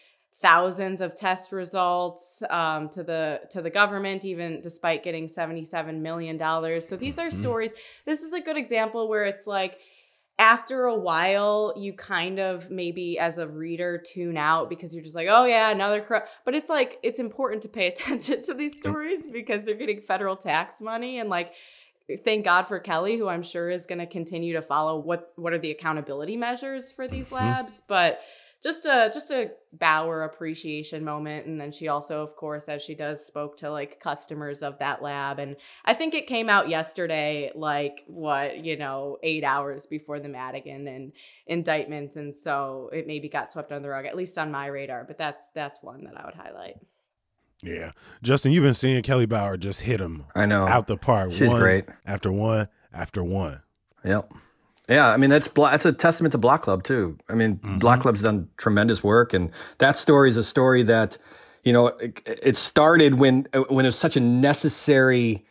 thousands 0.41 1.01
of 1.01 1.15
test 1.15 1.51
results 1.51 2.43
um, 2.51 2.89
to 2.91 3.03
the 3.03 3.41
to 3.51 3.63
the 3.63 3.71
government 3.71 4.25
even 4.25 4.61
despite 4.61 5.03
getting 5.03 5.27
77 5.27 6.03
million 6.03 6.37
dollars 6.37 6.87
so 6.87 6.95
these 6.97 7.19
are 7.19 7.29
mm-hmm. 7.29 7.39
stories 7.39 7.73
this 8.05 8.23
is 8.23 8.33
a 8.35 8.41
good 8.41 8.57
example 8.57 9.09
where 9.09 9.25
it's 9.25 9.47
like 9.47 9.79
after 10.39 10.85
a 10.85 10.95
while 10.95 11.73
you 11.77 11.95
kind 11.95 12.39
of 12.39 12.71
maybe 12.71 13.19
as 13.19 13.39
a 13.39 13.49
reader 13.49 14.03
tune 14.05 14.37
out 14.37 14.69
because 14.69 14.95
you're 14.95 15.03
just 15.03 15.17
like 15.17 15.29
oh 15.31 15.47
yeah 15.47 15.71
another 15.71 16.03
cr-. 16.03 16.27
but 16.45 16.55
it's 16.55 16.69
like 16.69 16.99
it's 17.03 17.19
important 17.19 17.63
to 17.63 17.69
pay 17.69 17.87
attention 17.93 18.43
to 18.43 18.53
these 18.53 18.77
stories 18.77 19.27
because 19.27 19.65
they're 19.65 19.75
getting 19.75 20.03
federal 20.03 20.37
tax 20.37 20.83
money 20.83 21.19
and 21.19 21.31
like 21.31 21.55
thank 22.25 22.45
god 22.45 22.65
for 22.65 22.79
kelly 22.79 23.17
who 23.17 23.27
i'm 23.27 23.43
sure 23.43 23.71
is 23.71 23.87
going 23.87 23.99
to 23.99 24.07
continue 24.07 24.53
to 24.53 24.63
follow 24.63 24.99
what 24.99 25.33
what 25.37 25.55
are 25.55 25.59
the 25.59 25.71
accountability 25.71 26.37
measures 26.37 26.93
for 26.93 27.09
these 27.09 27.27
mm-hmm. 27.27 27.37
labs 27.37 27.81
but 27.89 28.21
just 28.67 28.85
a 28.85 29.11
just 29.15 29.31
a 29.31 29.53
Bauer 29.73 30.25
appreciation 30.25 31.05
moment. 31.05 31.47
And 31.47 31.61
then 31.61 31.71
she 31.71 31.87
also, 31.89 32.23
of 32.23 32.35
course, 32.35 32.69
as 32.69 32.83
she 32.83 32.95
does, 32.95 33.25
spoke 33.25 33.57
to 33.59 33.71
like 33.71 34.01
customers 34.01 34.63
of 34.63 34.79
that 34.79 35.03
lab. 35.03 35.39
And 35.39 35.57
I 35.85 35.95
think 35.95 36.15
it 36.15 36.27
came 36.27 36.49
out 36.49 36.69
yesterday, 36.69 37.53
like 37.55 38.03
what, 38.09 38.65
you 38.65 38.77
know, 38.77 39.19
eight 39.23 39.45
hours 39.45 39.87
before 39.87 40.19
the 40.19 40.29
Madigan 40.29 40.89
and 40.89 41.13
indictment. 41.47 42.17
And 42.17 42.35
so 42.35 42.91
it 42.93 43.07
maybe 43.07 43.29
got 43.29 43.53
swept 43.53 43.71
under 43.71 43.83
the 43.83 43.91
rug, 43.91 44.07
at 44.07 44.17
least 44.17 44.37
on 44.37 44.51
my 44.51 44.67
radar. 44.67 45.05
But 45.05 45.19
that's 45.19 45.51
that's 45.51 45.83
one 45.83 46.05
that 46.05 46.21
I 46.21 46.25
would 46.25 46.35
highlight. 46.35 46.77
Yeah. 47.63 47.93
Justin, 48.23 48.53
you've 48.53 48.65
been 48.65 48.75
seeing 48.75 49.03
Kelly 49.03 49.27
Bauer 49.27 49.57
just 49.57 49.83
hit 49.83 50.01
him 50.01 50.27
I 50.35 50.47
know. 50.47 50.67
out 50.67 50.89
the 50.89 50.97
park. 50.97 51.33
She's 51.33 51.49
one 51.49 51.61
great. 51.61 51.85
After 52.05 52.33
one 52.33 52.69
after 52.93 53.23
one. 53.23 53.61
Yep. 54.05 54.33
Yeah, 54.89 55.09
I 55.09 55.17
mean 55.17 55.31
that's 55.31 55.49
that's 55.49 55.85
a 55.85 55.93
testament 55.93 56.33
to 56.33 56.39
Block 56.39 56.63
Club 56.63 56.85
too. 56.85 57.19
I 57.29 57.35
mean, 57.35 57.57
mm-hmm. 57.57 57.79
Block 57.79 58.01
Club's 58.01 58.23
done 58.23 58.49
tremendous 58.57 59.03
work, 59.03 59.35
and 59.35 59.51
that 59.79 59.97
story 59.97 60.31
is 60.31 60.37
a 60.37 60.45
story 60.45 60.85
that, 60.85 61.19
you 61.65 61.73
know, 61.73 61.89
it, 61.89 62.23
it 62.25 62.57
started 62.57 63.15
when 63.15 63.49
when 63.69 63.85
it 63.85 63.89
was 63.89 63.99
such 63.99 64.17
a 64.17 64.21
necessary 64.21 65.45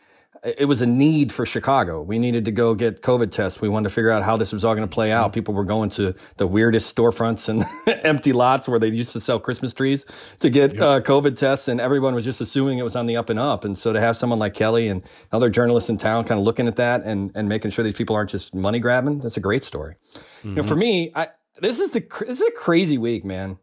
it 0.58 0.66
was 0.66 0.80
a 0.80 0.86
need 0.86 1.32
for 1.32 1.44
Chicago. 1.44 2.02
We 2.02 2.18
needed 2.18 2.44
to 2.44 2.52
go 2.52 2.74
get 2.74 3.02
COVID 3.02 3.32
tests. 3.32 3.60
We 3.60 3.68
wanted 3.68 3.88
to 3.88 3.94
figure 3.94 4.10
out 4.10 4.22
how 4.22 4.36
this 4.36 4.52
was 4.52 4.64
all 4.64 4.74
going 4.74 4.88
to 4.88 4.92
play 4.92 5.10
out. 5.10 5.32
People 5.32 5.54
were 5.54 5.64
going 5.64 5.90
to 5.90 6.14
the 6.36 6.46
weirdest 6.46 6.94
storefronts 6.94 7.48
and 7.48 7.64
empty 8.04 8.32
lots 8.32 8.68
where 8.68 8.78
they 8.78 8.88
used 8.88 9.12
to 9.12 9.20
sell 9.20 9.40
Christmas 9.40 9.74
trees 9.74 10.04
to 10.38 10.48
get 10.48 10.74
yep. 10.74 10.82
uh, 10.82 11.00
COVID 11.00 11.36
tests, 11.36 11.68
and 11.68 11.80
everyone 11.80 12.14
was 12.14 12.24
just 12.24 12.40
assuming 12.40 12.78
it 12.78 12.82
was 12.84 12.94
on 12.94 13.06
the 13.06 13.16
up 13.16 13.28
and 13.28 13.38
up. 13.38 13.64
And 13.64 13.76
so 13.76 13.92
to 13.92 14.00
have 14.00 14.16
someone 14.16 14.38
like 14.38 14.54
Kelly 14.54 14.88
and 14.88 15.02
other 15.32 15.50
journalists 15.50 15.90
in 15.90 15.98
town 15.98 16.24
kind 16.24 16.38
of 16.38 16.44
looking 16.44 16.68
at 16.68 16.76
that 16.76 17.02
and, 17.04 17.32
and 17.34 17.48
making 17.48 17.72
sure 17.72 17.82
these 17.82 17.94
people 17.94 18.14
aren't 18.14 18.30
just 18.30 18.54
money 18.54 18.78
grabbing, 18.78 19.18
that's 19.18 19.36
a 19.36 19.40
great 19.40 19.64
story. 19.64 19.96
Mm-hmm. 20.14 20.48
You 20.48 20.54
know, 20.56 20.62
for 20.62 20.74
mm-hmm. 20.74 20.80
me, 20.80 21.12
I, 21.14 21.28
this 21.60 21.80
is 21.80 21.90
the 21.90 22.06
this 22.20 22.40
is 22.40 22.46
a 22.46 22.52
crazy 22.52 22.98
week, 22.98 23.24
man. 23.24 23.58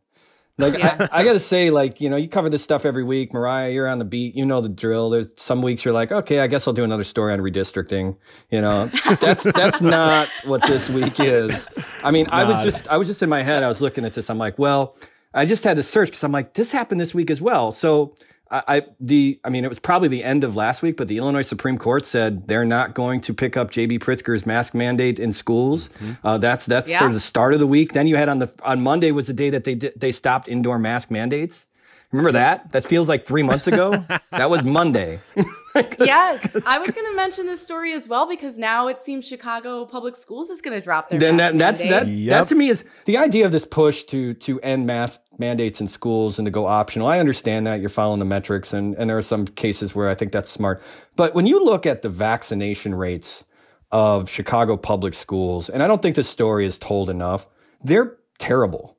Like 0.60 0.78
yeah. 0.78 1.08
I, 1.12 1.22
I, 1.22 1.24
gotta 1.24 1.40
say, 1.40 1.72
like 1.72 2.00
you 2.00 2.12
know, 2.12 2.16
you 2.16 2.30
cover 2.30 2.48
this 2.48 2.64
stuff 2.64 2.86
every 2.86 3.04
week, 3.04 3.34
Mariah. 3.34 3.72
You're 3.72 3.88
on 3.88 3.98
the 3.98 4.06
beat. 4.06 4.36
You 4.36 4.46
know 4.46 4.62
the 4.62 4.70
drill. 4.70 5.10
There's 5.10 5.28
some 5.36 5.64
weeks 5.64 5.84
you're 5.84 5.96
like, 5.96 6.12
okay, 6.12 6.42
I 6.42 6.48
guess 6.48 6.68
I'll 6.68 6.76
do 6.76 6.84
another 6.84 7.04
story 7.04 7.34
on 7.34 7.40
redistricting. 7.40 8.18
You 8.52 8.62
know, 8.62 8.86
that's 9.20 9.44
that's 9.44 9.82
not 9.82 10.28
what 10.46 10.66
this 10.68 10.92
week 10.92 11.20
is. 11.20 11.68
I 12.04 12.12
mean, 12.12 12.28
I 12.30 12.48
was 12.48 12.64
just 12.64 12.88
I 12.88 12.98
was 12.98 13.08
just 13.08 13.24
in 13.24 13.30
my 13.30 13.42
head. 13.42 13.64
I 13.64 13.68
was 13.68 13.82
looking 13.82 14.06
at 14.06 14.14
this. 14.14 14.30
I'm 14.30 14.38
like, 14.38 14.60
well, 14.60 14.96
I 15.34 15.46
just 15.46 15.64
had 15.64 15.78
to 15.78 15.84
search 15.84 16.10
because 16.10 16.24
I'm 16.24 16.32
like, 16.32 16.54
this 16.54 16.72
happened 16.72 17.02
this 17.02 17.16
week 17.16 17.32
as 17.32 17.42
well. 17.42 17.72
So 17.72 18.14
I, 18.54 18.64
I, 18.68 18.82
the 19.00 19.40
I 19.44 19.50
mean 19.50 19.66
it 19.66 19.68
was 19.68 19.80
probably 19.80 20.10
the 20.10 20.24
end 20.24 20.44
of 20.44 20.56
last 20.56 20.84
week, 20.84 20.96
but 20.96 21.08
the 21.08 21.18
Illinois 21.18 21.42
Supreme 21.42 21.80
Court 21.80 22.06
said 22.06 22.48
they're 22.48 22.66
not 22.66 22.94
going 22.94 23.20
to 23.22 23.34
pick 23.34 23.58
up 23.58 23.72
JB 23.72 24.00
Pritzker's 24.00 24.46
mask 24.46 24.76
mandate 24.76 25.18
in 25.18 25.34
schools. 25.34 25.90
Mm-hmm. 25.90 26.28
Uh, 26.28 26.38
that's 26.38 26.68
that's 26.68 26.88
yeah. 26.88 27.00
sort 27.00 27.10
of 27.10 27.16
the 27.16 27.20
start 27.20 27.54
of 27.54 27.60
the 27.60 27.68
week. 27.68 27.94
Then 27.94 28.06
you 28.06 28.16
had 28.16 28.30
on 28.30 28.38
the 28.38 28.54
on 28.64 28.82
Monday 28.82 29.12
was 29.12 29.26
the 29.26 29.34
day 29.34 29.50
that 29.50 29.64
they 29.64 29.74
did, 29.74 29.94
they 29.98 30.12
stopped 30.12 30.48
indoor 30.48 30.78
mask 30.78 31.10
mandates. 31.10 31.66
Remember 32.12 32.34
that? 32.34 32.72
That 32.74 32.86
feels 32.86 33.10
like 33.10 33.26
three 33.26 33.42
months 33.42 33.66
ago. 33.66 33.92
that 34.32 34.48
was 34.48 34.64
Monday. 34.64 35.20
yes, 36.00 36.56
I 36.66 36.78
was 36.78 36.92
going 36.92 37.10
to 37.10 37.16
mention 37.16 37.48
this 37.48 37.64
story 37.64 37.92
as 37.94 38.08
well 38.08 38.30
because 38.30 38.60
now 38.60 38.88
it 38.88 39.02
seems 39.02 39.28
Chicago 39.28 39.84
Public 39.86 40.16
Schools 40.16 40.52
is 40.52 40.62
going 40.62 40.78
to 40.80 40.84
drop 40.84 41.10
their. 41.10 41.20
Then 41.20 41.38
that, 41.38 41.58
that's 41.58 41.80
that. 41.80 42.06
Yep. 42.06 42.30
That 42.30 42.48
to 42.50 42.56
me 42.56 42.70
is 42.70 42.86
the 43.06 43.18
idea 43.18 43.46
of 43.48 43.52
this 43.52 43.66
push 43.66 44.04
to 44.06 44.36
to 44.36 44.62
end 44.62 44.86
mask 44.86 45.22
mandates 45.40 45.82
in 45.82 45.88
schools 45.88 46.40
and 46.40 46.46
to 46.46 46.52
go 46.52 46.66
optional. 46.66 47.08
I 47.08 47.20
understand 47.20 47.68
that 47.68 47.80
you're 47.80 47.90
following 47.90 48.20
the 48.20 48.26
metrics, 48.26 48.74
and 48.74 48.96
and 48.96 49.10
there 49.10 49.18
are 49.18 49.22
some 49.22 49.46
cases 49.46 49.96
where 49.96 50.10
I 50.10 50.16
think 50.16 50.32
that's 50.32 50.50
smart. 50.50 50.82
But 51.16 51.36
when 51.36 51.48
you 51.48 51.64
look 51.64 51.86
at 51.86 52.02
the 52.02 52.10
vaccination 52.10 52.96
rates 52.96 53.44
of 53.92 54.30
Chicago 54.30 54.78
public 54.78 55.14
schools, 55.14 55.70
and 55.70 55.84
I 55.84 55.88
don't 55.88 56.02
think 56.02 56.16
this 56.16 56.30
story 56.30 56.66
is 56.66 56.80
told 56.80 57.10
enough, 57.10 57.48
they're 57.84 58.18
terrible. 58.40 58.98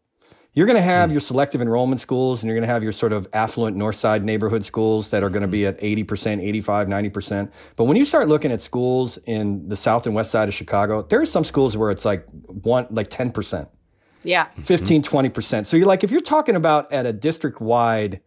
You're 0.55 0.67
going 0.67 0.77
to 0.77 0.83
have 0.83 1.11
mm. 1.11 1.15
your 1.15 1.21
selective 1.21 1.61
enrollment 1.61 2.01
schools 2.01 2.43
and 2.43 2.49
you're 2.49 2.57
going 2.57 2.67
to 2.67 2.73
have 2.73 2.85
your 2.85 2.93
sort 2.93 3.13
of 3.13 3.27
affluent 3.33 3.77
north 3.77 3.97
side 3.97 4.25
neighborhood 4.25 4.65
schools 4.65 5.09
that 5.09 5.25
are 5.25 5.29
going 5.29 5.43
to 5.43 5.49
be 5.49 5.67
at 5.67 5.81
80%, 5.81 6.41
85, 6.41 6.87
90%. 6.87 7.51
But 7.75 7.85
when 7.85 7.97
you 7.97 8.05
start 8.05 8.29
looking 8.29 8.53
at 8.53 8.63
schools 8.63 9.19
in 9.27 9.69
the 9.69 9.75
south 9.75 10.07
and 10.07 10.15
west 10.15 10.31
side 10.31 10.49
of 10.49 10.55
Chicago, 10.55 11.03
there 11.03 11.21
are 11.21 11.27
some 11.27 11.43
schools 11.43 11.77
where 11.77 11.91
it's 11.91 12.05
like 12.05 12.25
one 12.47 12.87
like 12.91 13.11
10%. 13.11 13.69
Yeah. 14.25 14.49
15, 14.63 15.03
mm-hmm. 15.03 15.17
20%. 15.17 15.67
So 15.67 15.77
you're 15.77 15.87
like 15.87 16.05
if 16.05 16.11
you're 16.11 16.21
talking 16.21 16.57
about 16.57 16.93
at 16.93 17.07
a 17.07 17.13
district 17.13 17.61
wide, 17.61 18.21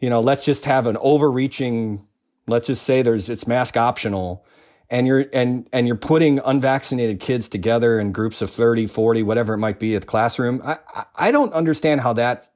you 0.00 0.10
know, 0.10 0.20
let's 0.20 0.44
just 0.44 0.64
have 0.64 0.86
an 0.86 0.96
overreaching 1.00 2.06
let's 2.46 2.66
just 2.68 2.82
say 2.82 3.02
there's 3.02 3.28
it's 3.28 3.46
mask 3.46 3.76
optional 3.76 4.44
and 4.88 5.06
you're 5.06 5.26
and 5.32 5.68
and 5.72 5.86
you're 5.86 5.96
putting 5.96 6.38
unvaccinated 6.44 7.20
kids 7.20 7.48
together 7.48 7.98
in 7.98 8.12
groups 8.12 8.40
of 8.42 8.50
30 8.50 8.86
40 8.86 9.22
whatever 9.22 9.54
it 9.54 9.58
might 9.58 9.78
be 9.78 9.94
at 9.94 10.02
the 10.02 10.06
classroom 10.06 10.62
i 10.64 10.78
i 11.14 11.30
don't 11.30 11.52
understand 11.52 12.00
how 12.00 12.12
that 12.12 12.52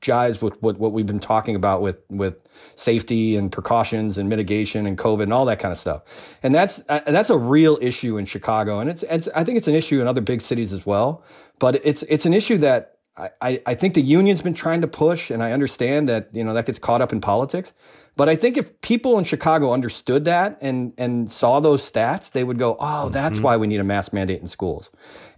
jives 0.00 0.42
with 0.42 0.60
what, 0.62 0.78
what 0.78 0.92
we've 0.92 1.06
been 1.06 1.20
talking 1.20 1.54
about 1.54 1.80
with 1.80 1.98
with 2.08 2.46
safety 2.74 3.36
and 3.36 3.52
precautions 3.52 4.18
and 4.18 4.28
mitigation 4.28 4.86
and 4.86 4.98
covid 4.98 5.24
and 5.24 5.32
all 5.32 5.44
that 5.44 5.58
kind 5.58 5.72
of 5.72 5.78
stuff 5.78 6.02
and 6.42 6.54
that's 6.54 6.82
uh, 6.88 7.00
that's 7.06 7.30
a 7.30 7.38
real 7.38 7.78
issue 7.80 8.16
in 8.18 8.24
chicago 8.24 8.80
and 8.80 8.90
it's, 8.90 9.04
it's 9.04 9.28
i 9.34 9.44
think 9.44 9.56
it's 9.56 9.68
an 9.68 9.74
issue 9.74 10.00
in 10.00 10.06
other 10.06 10.20
big 10.20 10.42
cities 10.42 10.72
as 10.72 10.84
well 10.84 11.24
but 11.58 11.80
it's 11.84 12.02
it's 12.04 12.26
an 12.26 12.34
issue 12.34 12.58
that 12.58 12.96
I, 13.42 13.60
I 13.66 13.74
think 13.74 13.94
the 13.94 14.02
union's 14.02 14.40
been 14.40 14.54
trying 14.54 14.80
to 14.80 14.86
push, 14.86 15.30
and 15.30 15.42
I 15.42 15.52
understand 15.52 16.08
that 16.08 16.34
you 16.34 16.42
know 16.44 16.54
that 16.54 16.66
gets 16.66 16.78
caught 16.78 17.00
up 17.00 17.12
in 17.12 17.20
politics. 17.20 17.72
But 18.16 18.28
I 18.28 18.36
think 18.36 18.56
if 18.56 18.80
people 18.80 19.18
in 19.18 19.24
Chicago 19.24 19.72
understood 19.72 20.24
that 20.24 20.58
and 20.60 20.92
and 20.96 21.30
saw 21.30 21.60
those 21.60 21.88
stats, 21.88 22.32
they 22.32 22.44
would 22.44 22.58
go, 22.58 22.76
"Oh, 22.78 23.08
that's 23.08 23.36
mm-hmm. 23.36 23.44
why 23.44 23.56
we 23.56 23.66
need 23.66 23.80
a 23.80 23.84
mask 23.84 24.12
mandate 24.12 24.40
in 24.40 24.46
schools." 24.46 24.90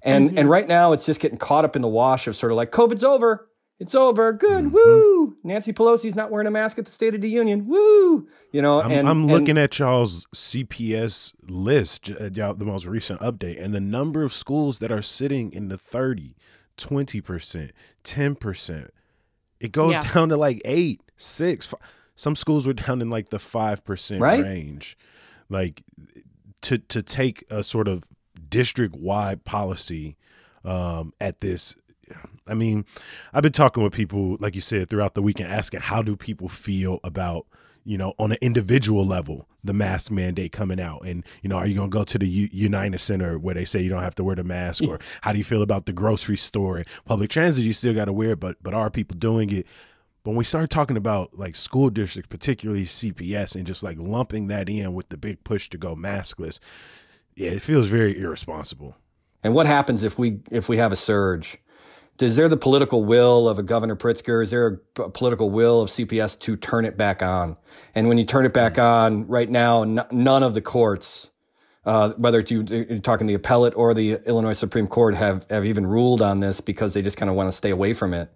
And 0.03 0.31
mm-hmm. 0.31 0.39
and 0.39 0.51
right 0.51 0.67
now, 0.67 0.93
it's 0.93 1.07
just 1.07 1.21
getting 1.21 1.39
caught 1.39 1.65
up 1.65 1.77
in 1.77 1.83
the 1.83 1.89
wash 1.89 2.27
of 2.27 2.37
sort 2.37 2.53
of 2.53 2.57
like 2.57 2.71
COVID's 2.71 3.05
over, 3.05 3.49
it's 3.83 3.95
over, 3.95 4.33
good, 4.33 4.67
mm-hmm. 4.67 4.75
woo! 4.75 5.37
Nancy 5.43 5.73
Pelosi's 5.73 6.15
not 6.15 6.31
wearing 6.31 6.47
a 6.47 6.51
mask 6.51 6.79
at 6.79 6.85
the 6.85 6.91
State 6.91 7.15
of 7.15 7.21
the 7.21 7.29
Union, 7.29 7.67
woo! 7.67 8.29
You 8.53 8.63
know, 8.63 8.81
I'm, 8.81 8.91
and, 8.91 9.09
I'm 9.09 9.27
looking 9.27 9.51
and, 9.51 9.59
at 9.59 9.79
y'all's 9.79 10.27
CPS 10.35 11.35
list, 11.49 12.11
uh, 12.11 12.29
the 12.29 12.65
most 12.65 12.87
recent 12.87 13.21
update, 13.21 13.63
and 13.63 13.75
the 13.75 13.81
number 13.81 14.23
of 14.23 14.33
schools 14.33 14.79
that 14.79 14.91
are 14.91 15.03
sitting 15.03 15.53
in 15.53 15.69
the 15.69 15.79
30, 15.79 16.35
20%, 16.79 17.71
10%. 18.05 18.89
It 19.61 19.73
goes 19.73 19.93
yeah. 19.93 20.13
down 20.13 20.29
to 20.31 20.37
like 20.37 20.63
eight, 20.65 21.01
six. 21.17 21.67
Five 21.67 21.81
some 22.15 22.37
schools 22.37 22.67
were 22.67 22.73
down 22.73 23.01
in 23.01 23.11
like 23.11 23.31
the 23.31 23.39
5% 23.39 24.21
right? 24.21 24.43
range. 24.43 24.97
Like 25.49 25.83
to 26.63 26.79
to 26.79 27.03
take 27.03 27.45
a 27.51 27.65
sort 27.65 27.89
of 27.89 28.05
district 28.49 28.95
wide 28.95 29.45
policy 29.45 30.17
um, 30.65 31.13
at 31.21 31.41
this 31.41 31.75
I 32.47 32.55
mean, 32.55 32.85
I've 33.33 33.43
been 33.43 33.53
talking 33.53 33.83
with 33.83 33.93
people, 33.93 34.37
like 34.41 34.55
you 34.55 34.61
said, 34.61 34.91
throughout 34.91 35.15
the 35.15 35.23
weekend, 35.23 35.53
asking 35.53 35.81
how 35.81 36.03
do 36.03 36.17
people 36.17 36.49
feel 36.49 36.99
about, 37.05 37.47
you 37.85 37.97
know, 37.97 38.15
on 38.19 38.33
an 38.33 38.39
individual 38.41 39.07
level, 39.07 39.49
the 39.65 39.73
mask 39.73 40.11
mandate 40.11 40.53
coming 40.53 40.81
out, 40.81 41.07
and 41.07 41.25
you 41.43 41.49
know, 41.49 41.57
are 41.57 41.67
you 41.67 41.77
gonna 41.77 41.89
go 41.89 42.05
to 42.05 42.19
the 42.19 42.27
U- 42.27 42.49
United 42.53 42.99
Center 42.99 43.39
where 43.39 43.55
they 43.55 43.65
say 43.65 43.81
you 43.81 43.91
don't 43.91 44.03
have 44.03 44.15
to 44.17 44.25
wear 44.25 44.37
the 44.37 44.45
mask, 44.45 44.85
or 44.85 44.99
how 45.23 45.33
do 45.33 45.39
you 45.39 45.45
feel 45.45 45.63
about 45.63 45.87
the 45.87 45.93
grocery 45.93 46.37
store 46.37 46.79
and 46.79 46.87
public 47.05 47.31
transit? 47.31 47.65
You 47.65 47.73
still 47.73 47.95
got 47.95 48.07
to 48.07 48.13
wear, 48.13 48.33
it, 48.33 48.41
but 48.41 48.57
but 48.63 48.75
are 48.75 48.91
people 48.91 49.17
doing 49.17 49.51
it? 49.51 49.67
But 50.25 50.31
when 50.31 50.39
we 50.39 50.45
start 50.45 50.71
talking 50.71 50.97
about 50.97 51.37
like 51.37 51.57
school 51.57 51.91
districts, 51.91 52.29
particularly 52.29 52.85
CPS, 52.85 53.57
and 53.57 53.67
just 53.67 53.83
like 53.83 53.99
lumping 53.99 54.49
that 54.49 54.69
in 54.69 54.95
with 54.95 55.09
the 55.09 55.17
big 55.17 55.43
push 55.43 55.69
to 55.71 55.79
go 55.79 55.97
maskless, 55.97 56.61
yeah, 57.35 57.51
it 57.51 57.63
feels 57.63 57.89
very 57.89 58.19
irresponsible. 58.19 58.97
And 59.43 59.55
what 59.55 59.67
happens 59.67 60.05
if 60.05 60.19
we 60.19 60.39
if 60.51 60.69
we 60.69 60.79
have 60.79 60.93
a 60.93 60.97
surge? 60.97 61.59
Is 62.23 62.37
there 62.37 62.49
the 62.49 62.57
political 62.57 63.05
will 63.05 63.49
of 63.49 63.59
a 63.59 63.63
Governor 63.63 63.97
Pritzker? 63.97 64.43
Is 64.43 64.51
there 64.51 64.81
a 64.99 65.11
political 65.11 65.51
will 65.51 65.81
of 65.81 65.91
CPS 65.91 66.39
to 66.41 66.57
turn 66.57 66.85
it 66.85 66.97
back 66.97 67.23
on? 67.23 67.57
And 67.95 68.09
when 68.09 68.19
you 68.19 68.25
turn 68.25 68.47
it 68.47 68.53
back 68.53 68.79
on, 68.79 69.27
right 69.27 69.51
now, 69.51 69.83
n- 69.83 70.07
none 70.11 70.43
of 70.43 70.55
the 70.55 70.61
courts, 70.61 71.31
uh, 71.85 72.11
whether 72.11 72.41
you, 72.41 72.87
are 72.91 72.99
talking 73.01 73.27
the 73.27 73.35
appellate 73.35 73.75
or 73.77 73.95
the 73.95 74.21
Illinois 74.27 74.53
Supreme 74.53 74.87
Court, 74.87 75.15
have 75.15 75.47
have 75.51 75.65
even 75.65 75.87
ruled 75.87 76.23
on 76.23 76.41
this 76.41 76.61
because 76.61 76.95
they 76.95 77.03
just 77.03 77.17
kind 77.17 77.29
of 77.29 77.37
want 77.37 77.49
to 77.49 77.57
stay 77.57 77.71
away 77.71 77.93
from 77.93 78.15
it. 78.15 78.33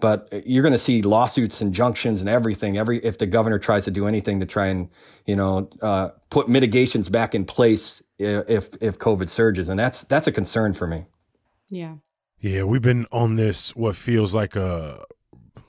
But 0.00 0.44
you're 0.46 0.62
going 0.62 0.72
to 0.72 0.78
see 0.78 1.02
lawsuits, 1.02 1.60
injunctions, 1.60 2.20
and 2.20 2.28
everything. 2.28 2.78
Every 2.78 3.04
if 3.04 3.18
the 3.18 3.26
governor 3.26 3.58
tries 3.58 3.84
to 3.84 3.90
do 3.90 4.06
anything 4.06 4.40
to 4.40 4.46
try 4.46 4.66
and 4.68 4.88
you 5.26 5.36
know 5.36 5.68
uh, 5.82 6.10
put 6.30 6.48
mitigations 6.48 7.08
back 7.08 7.34
in 7.34 7.44
place 7.44 8.02
if 8.18 8.68
if 8.80 8.98
COVID 8.98 9.28
surges, 9.28 9.68
and 9.68 9.78
that's 9.78 10.04
that's 10.04 10.26
a 10.26 10.32
concern 10.32 10.74
for 10.74 10.86
me. 10.86 11.04
Yeah. 11.68 11.96
Yeah, 12.40 12.62
we've 12.64 12.82
been 12.82 13.06
on 13.12 13.36
this 13.36 13.74
what 13.76 13.96
feels 13.96 14.34
like 14.34 14.56
a 14.56 15.04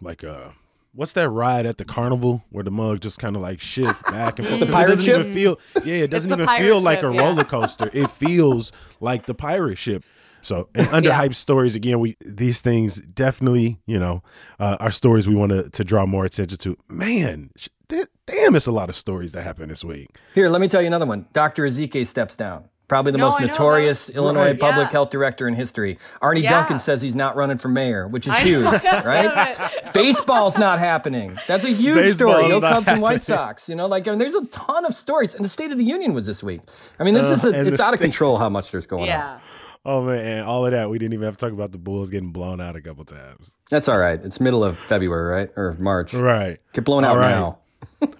like 0.01 0.23
a 0.23 0.53
what's 0.93 1.13
that 1.13 1.29
ride 1.29 1.65
at 1.65 1.77
the 1.77 1.85
carnival 1.85 2.43
where 2.49 2.63
the 2.63 2.71
mug 2.71 3.01
just 3.01 3.19
kind 3.19 3.35
of 3.35 3.41
like 3.41 3.59
shift 3.59 4.03
back 4.05 4.39
and 4.39 4.47
forth. 4.47 4.59
The 4.61 4.67
It 4.67 4.71
doesn't 4.71 5.03
ship? 5.05 5.19
even 5.21 5.33
feel 5.33 5.59
yeah, 5.83 5.95
it 5.95 6.09
doesn't 6.09 6.31
even 6.31 6.45
pirate 6.45 6.63
feel 6.65 6.81
like 6.81 7.03
a 7.03 7.13
yeah. 7.13 7.19
roller 7.21 7.43
coaster. 7.43 7.89
It 7.93 8.09
feels 8.09 8.71
like 8.99 9.25
the 9.25 9.33
pirate 9.33 9.77
ship. 9.77 10.03
So 10.41 10.69
and 10.73 10.87
underhyped 11.03 11.35
stories 11.35 11.75
again. 11.75 11.99
We 11.99 12.15
these 12.25 12.61
things 12.61 12.97
definitely 12.97 13.79
you 13.85 13.99
know 13.99 14.23
uh, 14.59 14.77
are 14.79 14.91
stories 14.91 15.27
we 15.27 15.35
want 15.35 15.51
to 15.51 15.69
to 15.69 15.83
draw 15.83 16.05
more 16.05 16.23
attention 16.25 16.57
to. 16.59 16.77
Man, 16.87 17.51
th- 17.89 18.07
damn, 18.25 18.55
it's 18.55 18.65
a 18.67 18.71
lot 18.71 18.87
of 18.89 18.95
stories 18.95 19.33
that 19.33 19.43
happened 19.43 19.71
this 19.71 19.83
week. 19.83 20.07
Here, 20.33 20.47
let 20.49 20.61
me 20.61 20.67
tell 20.69 20.81
you 20.81 20.87
another 20.87 21.05
one. 21.05 21.27
Dr. 21.33 21.63
Ezike 21.67 22.07
steps 22.07 22.35
down. 22.37 22.69
Probably 22.91 23.13
the 23.13 23.19
No, 23.19 23.29
most 23.29 23.39
I 23.39 23.45
notorious 23.45 24.07
was- 24.07 24.15
Illinois 24.17 24.47
Right. 24.47 24.59
public 24.59 24.87
Yeah. 24.87 24.91
health 24.91 25.11
director 25.11 25.47
in 25.47 25.53
history. 25.53 25.97
Arne 26.21 26.39
Yeah. 26.43 26.49
Duncan 26.49 26.77
says 26.77 27.01
he's 27.01 27.15
not 27.15 27.37
running 27.37 27.57
for 27.57 27.69
mayor, 27.69 28.05
which 28.05 28.27
is 28.27 28.33
I 28.33 28.39
huge, 28.41 28.65
know, 28.65 28.71
right? 29.05 29.93
Baseball's 29.93 30.57
not 30.57 30.79
happening. 30.79 31.39
That's 31.47 31.63
a 31.63 31.69
huge 31.69 31.95
Baseball's 31.95 32.33
story. 32.35 32.49
No 32.49 32.59
not 32.59 32.73
Cubs 32.73 32.87
and 32.89 33.01
White. 33.01 33.23
Sox. 33.23 33.69
You 33.69 33.75
know, 33.75 33.85
like 33.85 34.09
I 34.09 34.11
mean, 34.11 34.19
there's 34.19 34.33
a 34.33 34.45
ton 34.47 34.83
of 34.83 34.93
stories. 34.93 35.33
And 35.33 35.45
the 35.45 35.49
State 35.49 35.71
of 35.71 35.77
the 35.77 35.85
Union 35.85 36.13
was 36.13 36.25
this 36.25 36.43
week. 36.43 36.59
I 36.99 37.05
mean, 37.05 37.13
this 37.13 37.29
Uh, 37.29 37.33
is 37.35 37.45
a, 37.45 37.67
it's 37.67 37.77
the 37.77 37.83
out 37.83 37.93
of 37.93 38.01
control 38.01 38.37
how 38.37 38.49
much 38.49 38.71
there's 38.71 38.87
going 38.87 39.03
on. 39.03 39.07
Yeah. 39.07 39.37
Oh 39.85 40.01
man, 40.03 40.25
and 40.25 40.45
all 40.45 40.65
of 40.65 40.73
that 40.73 40.89
we 40.89 40.99
didn't 40.99 41.13
even 41.13 41.23
have 41.25 41.37
to 41.37 41.45
talk 41.45 41.53
about 41.53 41.71
the 41.71 41.77
Bulls 41.77 42.09
getting 42.09 42.31
blown 42.33 42.59
out 42.59 42.75
a 42.75 42.81
couple 42.81 43.05
times. 43.05 43.53
That's 43.69 43.87
all 43.87 43.97
right. 43.97 44.19
It's 44.21 44.41
middle 44.41 44.65
of 44.65 44.77
February, 44.77 45.31
right? 45.31 45.49
Or 45.55 45.77
March. 45.79 46.13
Right. 46.13 46.59
Get 46.73 46.83
blown 46.83 47.05
out 47.05 47.11
All 47.11 47.17
right. 47.19 47.31
now. 47.31 47.59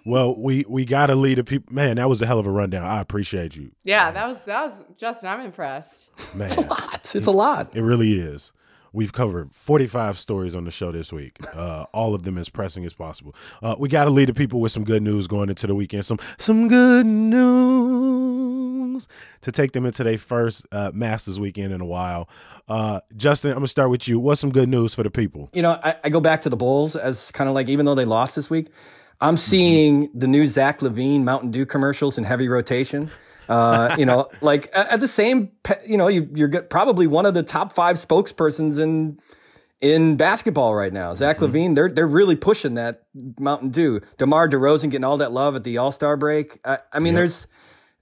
Well, 0.06 0.40
we 0.40 0.66
we 0.68 0.86
got 0.86 1.08
to 1.08 1.16
lead 1.16 1.38
the 1.40 1.44
people. 1.44 1.74
Man, 1.74 1.98
that 1.98 2.08
was 2.10 2.22
a 2.22 2.26
hell 2.26 2.40
of 2.40 2.48
a 2.48 2.52
rundown. 2.52 2.86
I 2.86 3.00
appreciate 3.02 3.56
you, 3.56 3.72
Yeah, 3.84 4.12
that 4.12 4.28
was 4.28 4.44
that 4.46 4.64
was 4.64 4.84
Justin. 4.98 5.30
I'm 5.30 5.42
impressed. 5.42 6.10
man. 6.36 6.48
it's 6.50 6.58
a 6.58 6.62
lot. 6.62 7.16
It's 7.16 7.28
a 7.28 7.32
lot. 7.32 7.76
It 7.76 7.82
really 7.82 8.14
is. 8.20 8.52
We've 8.94 9.14
covered 9.14 9.54
45 9.56 10.18
stories 10.18 10.54
on 10.54 10.66
the 10.66 10.72
show 10.72 10.92
this 10.92 11.14
week. 11.14 11.38
Uh, 11.56 11.86
all 11.94 12.14
of 12.14 12.24
them 12.24 12.38
as 12.38 12.50
pressing 12.50 12.84
as 12.86 12.92
possible. 12.94 13.34
Uh, 13.64 13.74
we 13.80 13.88
got 13.88 14.04
to 14.04 14.12
lead 14.12 14.28
the 14.28 14.34
people 14.34 14.60
with 14.60 14.74
some 14.74 14.84
good 14.84 15.02
news 15.02 15.28
going 15.28 15.48
into 15.50 15.66
the 15.66 15.74
weekend. 15.76 16.06
Some 16.06 16.20
some 16.38 16.68
good 16.68 17.06
news 17.06 19.08
to 19.42 19.52
take 19.52 19.72
them 19.72 19.86
into 19.86 20.04
their 20.04 20.18
first 20.18 20.66
uh, 20.72 20.92
Masters 20.94 21.40
weekend 21.40 21.74
in 21.74 21.82
a 21.82 21.86
while. 21.86 22.30
Uh, 22.68 23.00
Justin, 23.16 23.52
I'm 23.52 23.58
gonna 23.58 23.68
start 23.68 23.90
with 23.90 24.08
you. 24.08 24.20
What's 24.20 24.42
some 24.42 24.52
good 24.52 24.70
news 24.70 24.94
for 24.94 25.04
the 25.04 25.10
people? 25.12 25.50
you 25.54 25.62
know, 25.62 25.80
I, 25.84 25.96
I 26.04 26.10
go 26.10 26.20
back 26.20 26.42
to 26.42 26.50
the 26.50 26.58
Bulls 26.58 26.96
as 26.96 27.32
kind 27.32 27.50
of 27.50 27.56
like, 27.56 27.70
even 27.70 27.86
though 27.86 27.96
they 27.96 28.06
lost 28.06 28.36
this 28.36 28.50
week, 28.50 28.68
I'm 29.22 29.38
seeing 29.38 30.10
the 30.14 30.28
new 30.28 30.48
Zach 30.48 30.80
LaVine 30.80 31.22
Mountain 31.22 31.52
Dew 31.52 31.66
commercials 31.66 32.18
in 32.18 32.24
heavy 32.24 32.48
rotation. 32.48 33.12
Uh, 33.48 33.96
you 33.98 34.06
know, 34.06 34.30
like 34.42 34.70
at, 34.74 35.00
the 35.00 35.08
same, 35.08 35.52
you 35.86 35.98
know, 35.98 36.08
you, 36.08 36.28
you're 36.34 36.62
probably 36.64 37.06
one 37.08 37.26
of 37.26 37.34
the 37.34 37.44
top 37.44 37.72
five 37.74 37.98
spokespersons 37.98 38.80
in 38.80 39.20
in 39.80 40.16
basketball 40.16 40.76
right 40.76 40.94
now. 40.94 41.14
Zach 41.14 41.40
LaVine, 41.40 41.76
they're 41.76 41.90
they're 41.90 42.08
really 42.08 42.36
pushing 42.36 42.76
that 42.76 43.04
Mountain 43.40 43.70
Dew. 43.70 44.02
DeMar 44.18 44.48
DeRozan 44.48 44.92
getting 44.92 45.04
all 45.04 45.18
that 45.18 45.32
love 45.32 45.56
at 45.56 45.64
the 45.64 45.78
All 45.78 45.92
Star 45.92 46.18
break. 46.18 46.60
I, 46.66 46.80
I 46.94 47.00
mean, 47.00 47.14
there's 47.14 47.48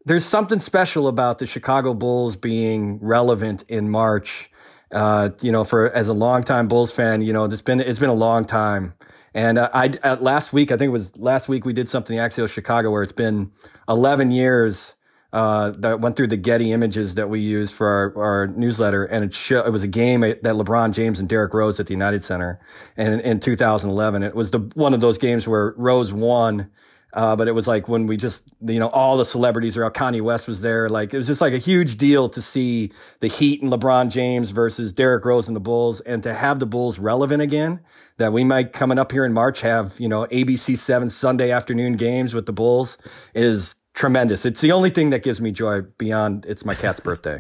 there's 0.06 0.26
something 0.26 0.60
special 0.60 1.08
about 1.08 1.40
the 1.40 1.46
Chicago 1.46 1.94
Bulls 1.94 2.36
being 2.36 3.00
relevant 3.00 3.64
in 3.68 3.90
March. 3.90 4.52
Uh, 4.92 5.30
you 5.42 5.52
know, 5.52 5.64
for 5.64 5.92
as 5.92 6.08
a 6.08 6.14
longtime 6.14 6.68
Bulls 6.68 6.92
fan, 6.92 7.22
you 7.22 7.34
know, 7.34 7.46
it's 7.46 7.62
been 7.62 7.80
it's 7.80 8.00
been 8.00 8.10
a 8.10 8.14
long 8.14 8.44
time. 8.44 8.94
And 9.34 9.58
uh, 9.58 9.70
I 9.74 9.92
uh, 10.04 10.18
last 10.20 10.52
week, 10.54 10.72
I 10.72 10.78
think 10.78 10.90
it 10.90 10.92
was 10.92 11.16
last 11.16 11.48
week, 11.48 11.66
we 11.66 11.74
did 11.74 11.90
something 11.90 12.18
in 12.18 12.24
Axios 12.24 12.52
Chicago 12.52 12.92
where 12.92 13.04
it's 13.04 13.12
been 13.12 13.52
11 13.88 14.32
years 14.32 14.96
uh, 15.32 15.72
that 15.78 16.02
went 16.02 16.16
through 16.16 16.28
the 16.28 16.38
Getty 16.38 16.72
images 16.72 17.16
that 17.16 17.30
we 17.30 17.40
use 17.40 17.72
for 17.72 17.88
our, 17.88 18.24
our 18.24 18.48
newsletter, 18.48 19.06
and 19.06 19.26
it 19.26 19.34
show, 19.34 19.64
it 19.64 19.70
was 19.70 19.84
a 19.84 19.88
game 19.88 20.22
that 20.22 20.42
LeBron 20.42 20.92
James 20.92 21.20
and 21.20 21.30
Derrick 21.30 21.54
Rose 21.54 21.80
at 21.80 21.86
the 21.86 21.94
United 21.94 22.24
Center, 22.24 22.60
and 22.98 23.22
in 23.22 23.40
2011, 23.40 24.24
it 24.24 24.34
was 24.34 24.50
the 24.52 24.60
one 24.74 24.94
of 24.94 25.02
those 25.02 25.18
games 25.18 25.48
where 25.48 25.74
Rose 25.78 26.12
won. 26.12 26.70
Uh, 27.14 27.36
but 27.36 27.48
it 27.48 27.54
was 27.54 27.68
like 27.68 27.88
when 27.88 28.06
we 28.06 28.18
just, 28.18 28.44
you 28.62 28.80
know, 28.80 28.90
all 28.90 29.18
the 29.18 29.26
celebrities 29.26 29.78
are 29.78 29.86
out. 29.86 29.94
Kanye 29.94 30.22
West 30.22 30.48
was 30.48 30.62
there. 30.62 30.90
Like 30.90 31.14
it 31.14 31.18
was 31.18 31.28
just 31.28 31.42
like 31.42 31.54
a 31.54 31.58
huge 31.58 31.98
deal 31.98 32.30
to 32.30 32.42
see 32.42 32.92
the 33.20 33.28
Heat 33.28 33.62
and 33.62 33.72
LeBron 33.72 34.12
James 34.12 34.52
versus 34.52 34.94
Derrick 34.94 35.26
Rose 35.26 35.48
and 35.48 35.56
the 35.56 35.62
Bulls, 35.62 36.02
and 36.02 36.22
to 36.24 36.34
have 36.34 36.60
the 36.60 36.66
Bulls 36.66 37.00
relevant 37.00 37.42
again. 37.42 37.80
That 38.18 38.34
we 38.34 38.44
might 38.44 38.74
coming 38.74 39.00
up 39.00 39.12
here 39.12 39.26
in 39.26 39.34
March 39.34 39.62
have, 39.62 40.00
you 40.00 40.10
know, 40.10 40.26
ABC 40.26 40.78
seven 40.78 41.10
Sunday 41.10 41.52
afternoon 41.52 41.96
games 41.96 42.34
with 42.34 42.46
the 42.46 42.54
Bulls 42.54 42.98
is 43.34 43.76
tremendous. 43.94 44.46
It's 44.46 44.62
the 44.62 44.72
only 44.72 44.90
thing 44.90 45.10
that 45.10 45.24
gives 45.24 45.42
me 45.42 45.52
joy 45.52 45.82
beyond 45.98 46.46
it's 46.46 46.66
my 46.66 46.76
cat's 46.76 47.00
birthday. 47.00 47.40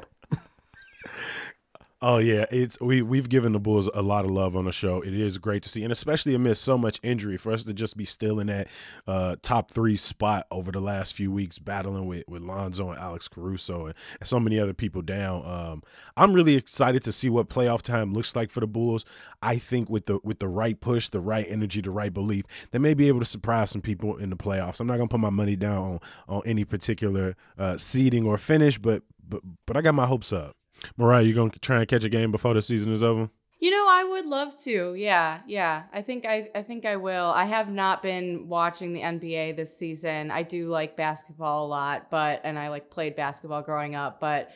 Oh 2.01 2.17
yeah, 2.17 2.45
it's 2.49 2.79
we 2.79 3.01
we've 3.01 3.27
given 3.27 3.51
the 3.51 3.59
Bulls 3.59 3.89
a 3.93 4.01
lot 4.01 4.23
of 4.23 4.31
love 4.31 4.55
on 4.55 4.63
the 4.63 4.71
show. 4.71 5.01
It 5.01 5.13
is 5.13 5.37
great 5.37 5.63
to 5.63 5.69
see, 5.69 5.83
and 5.83 5.91
especially 5.91 6.33
amidst 6.33 6.61
so 6.61 6.77
much 6.77 6.97
injury, 7.03 7.35
for 7.35 7.51
us 7.51 7.65
to 7.65 7.73
just 7.73 7.97
be 7.97 8.05
still 8.05 8.39
in 8.39 8.47
that 8.47 8.69
uh, 9.05 9.35
top 9.41 9.69
three 9.69 9.97
spot 9.97 10.47
over 10.49 10.71
the 10.71 10.79
last 10.79 11.13
few 11.13 11.29
weeks, 11.29 11.59
battling 11.59 12.05
with 12.05 12.23
with 12.29 12.41
Lonzo 12.41 12.89
and 12.89 12.97
Alex 12.97 13.27
Caruso 13.27 13.87
and, 13.87 13.95
and 14.17 14.29
so 14.29 14.39
many 14.39 14.57
other 14.57 14.73
people 14.73 15.01
down. 15.01 15.45
Um, 15.45 15.83
I'm 16.15 16.31
really 16.31 16.55
excited 16.55 17.03
to 17.03 17.11
see 17.11 17.29
what 17.29 17.49
playoff 17.49 17.81
time 17.81 18.13
looks 18.13 18.33
like 18.33 18.49
for 18.49 18.61
the 18.61 18.67
Bulls. 18.67 19.03
I 19.41 19.57
think 19.57 19.89
with 19.89 20.05
the 20.05 20.21
with 20.23 20.39
the 20.39 20.47
right 20.47 20.79
push, 20.79 21.09
the 21.09 21.19
right 21.19 21.45
energy, 21.49 21.81
the 21.81 21.91
right 21.91 22.13
belief, 22.13 22.45
they 22.71 22.79
may 22.79 22.93
be 22.93 23.09
able 23.09 23.19
to 23.19 23.25
surprise 23.25 23.71
some 23.71 23.81
people 23.81 24.15
in 24.15 24.29
the 24.29 24.37
playoffs. 24.37 24.79
I'm 24.79 24.87
not 24.87 24.95
gonna 24.95 25.09
put 25.09 25.19
my 25.19 25.31
money 25.31 25.57
down 25.57 25.77
on 25.77 25.99
on 26.29 26.41
any 26.45 26.63
particular 26.63 27.35
uh, 27.57 27.75
seeding 27.75 28.25
or 28.25 28.37
finish, 28.37 28.77
but 28.77 29.03
but 29.27 29.41
but 29.65 29.75
I 29.75 29.81
got 29.81 29.95
my 29.95 30.05
hopes 30.05 30.31
up. 30.31 30.55
Mariah, 30.97 31.23
you 31.23 31.33
gonna 31.33 31.51
try 31.61 31.79
and 31.79 31.87
catch 31.87 32.03
a 32.03 32.09
game 32.09 32.31
before 32.31 32.53
the 32.53 32.61
season 32.61 32.91
is 32.91 33.03
over? 33.03 33.29
You 33.61 33.71
know, 33.71 33.87
I 33.89 34.05
would 34.05 34.25
love 34.25 34.57
to. 34.59 34.93
Yeah, 34.93 35.39
yeah. 35.45 35.83
I 35.91 36.01
think 36.01 36.25
I, 36.25 36.49
I 36.55 36.61
think 36.61 36.85
I 36.85 36.95
will. 36.95 37.25
I 37.25 37.43
have 37.43 37.69
not 37.69 38.01
been 38.01 38.47
watching 38.47 38.93
the 38.93 39.01
NBA 39.01 39.57
this 39.57 39.75
season. 39.77 40.31
I 40.31 40.43
do 40.43 40.69
like 40.69 40.95
basketball 40.95 41.65
a 41.65 41.67
lot, 41.67 42.09
but 42.09 42.39
and 42.45 42.57
I 42.57 42.69
like 42.69 42.89
played 42.89 43.17
basketball 43.17 43.61
growing 43.61 43.95
up. 43.95 44.21
But 44.21 44.51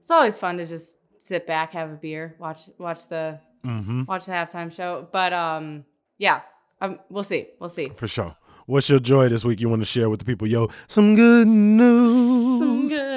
it's 0.00 0.10
always 0.10 0.36
fun 0.36 0.58
to 0.58 0.66
just 0.66 0.96
sit 1.18 1.46
back, 1.46 1.72
have 1.72 1.90
a 1.90 1.94
beer, 1.94 2.36
watch 2.38 2.68
watch 2.78 3.08
the 3.08 3.40
Mm-hmm. 3.64 4.04
watch 4.06 4.26
the 4.26 4.32
halftime 4.32 4.72
show. 4.72 5.06
But 5.12 5.32
um, 5.32 5.84
yeah, 6.18 6.40
um, 6.80 6.98
we'll 7.08 7.22
see, 7.22 7.46
we'll 7.60 7.68
see. 7.70 7.90
For 7.90 8.08
sure. 8.08 8.36
What's 8.66 8.88
your 8.88 8.98
joy 9.00 9.28
this 9.28 9.44
week 9.44 9.60
you 9.60 9.68
want 9.68 9.82
to 9.82 9.86
share 9.86 10.08
with 10.10 10.18
the 10.20 10.24
people? 10.24 10.46
Yo, 10.46 10.68
some 10.88 11.14
good 11.16 11.46
news. 11.48 12.58
Some 12.58 12.88
good 12.88 12.88
news. 12.88 13.11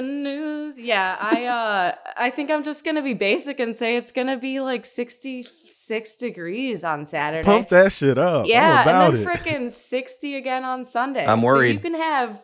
Yeah, 0.85 1.17
I 1.19 1.45
uh 1.45 1.95
I 2.15 2.29
think 2.29 2.51
I'm 2.51 2.63
just 2.63 2.85
gonna 2.85 3.01
be 3.01 3.13
basic 3.15 3.59
and 3.59 3.75
say 3.75 3.97
it's 3.97 4.11
gonna 4.11 4.37
be 4.37 4.59
like 4.59 4.85
66 4.85 6.15
degrees 6.17 6.83
on 6.83 7.05
Saturday. 7.05 7.43
Pump 7.43 7.69
that 7.69 7.91
shit 7.91 8.17
up. 8.17 8.43
I'm 8.43 8.49
Yeah, 8.49 8.81
about 8.83 9.13
and 9.15 9.25
then 9.25 9.27
it. 9.27 9.37
freaking 9.43 9.71
60 9.71 10.35
again 10.35 10.63
on 10.63 10.85
Sunday. 10.85 11.25
I'm 11.25 11.41
So 11.41 11.47
worried. 11.47 11.73
you 11.73 11.79
can 11.79 11.95
have 11.95 12.41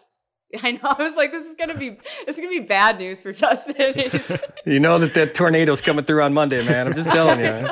I 0.64 0.72
know. 0.74 0.80
I 0.84 1.04
was 1.04 1.16
like, 1.16 1.32
this 1.32 1.46
is 1.46 1.56
gonna 1.56 1.76
be 1.78 1.92
this 2.26 2.36
is 2.38 2.42
gonna 2.42 2.50
be 2.50 2.60
bad 2.66 2.98
news 2.98 3.22
for 3.22 3.32
Justin. 3.32 3.94
You 4.66 4.80
know 4.80 5.00
that 5.00 5.14
that 5.16 5.34
tornado's 5.34 5.82
coming 5.82 6.06
through 6.06 6.22
on 6.22 6.34
Monday, 6.34 6.64
man. 6.64 6.88
I'm 6.88 6.94
just 6.94 7.10
telling 7.10 7.40
you. 7.40 7.68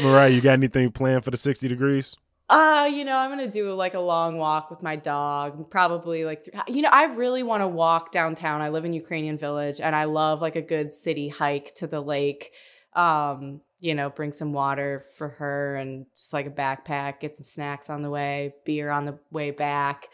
Mariah, 0.00 0.28
you 0.30 0.40
got 0.40 0.52
anything 0.52 0.92
planned 0.92 1.24
for 1.24 1.30
the 1.32 1.36
60 1.36 1.66
degrees? 1.66 2.16
Uh, 2.48 2.88
you 2.92 3.04
know, 3.04 3.16
I'm 3.16 3.30
gonna 3.30 3.50
do 3.50 3.72
like 3.72 3.94
a 3.94 4.00
long 4.00 4.36
walk 4.36 4.68
with 4.70 4.82
my 4.82 4.96
dog. 4.96 5.70
Probably 5.70 6.24
like, 6.24 6.44
th- 6.44 6.56
you 6.68 6.82
know, 6.82 6.90
I 6.92 7.04
really 7.04 7.42
want 7.42 7.62
to 7.62 7.68
walk 7.68 8.12
downtown. 8.12 8.60
I 8.60 8.68
live 8.68 8.84
in 8.84 8.92
Ukrainian 8.92 9.38
Village, 9.38 9.80
and 9.80 9.96
I 9.96 10.04
love 10.04 10.42
like 10.42 10.56
a 10.56 10.62
good 10.62 10.92
city 10.92 11.28
hike 11.28 11.74
to 11.76 11.86
the 11.86 12.00
lake. 12.00 12.52
Um, 12.94 13.62
you 13.80 13.94
know, 13.94 14.10
bring 14.10 14.32
some 14.32 14.52
water 14.52 15.04
for 15.16 15.28
her 15.28 15.76
and 15.76 16.06
just 16.14 16.32
like 16.32 16.46
a 16.46 16.50
backpack. 16.50 17.20
Get 17.20 17.34
some 17.34 17.44
snacks 17.44 17.88
on 17.88 18.02
the 18.02 18.10
way, 18.10 18.54
beer 18.64 18.90
on 18.90 19.06
the 19.06 19.18
way 19.30 19.50
back. 19.50 20.08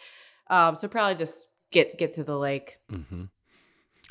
Um, 0.48 0.76
so 0.76 0.86
probably 0.88 1.16
just 1.16 1.48
get 1.72 1.98
get 1.98 2.14
to 2.14 2.24
the 2.24 2.38
lake. 2.38 2.78
Mm-hmm. 2.92 3.24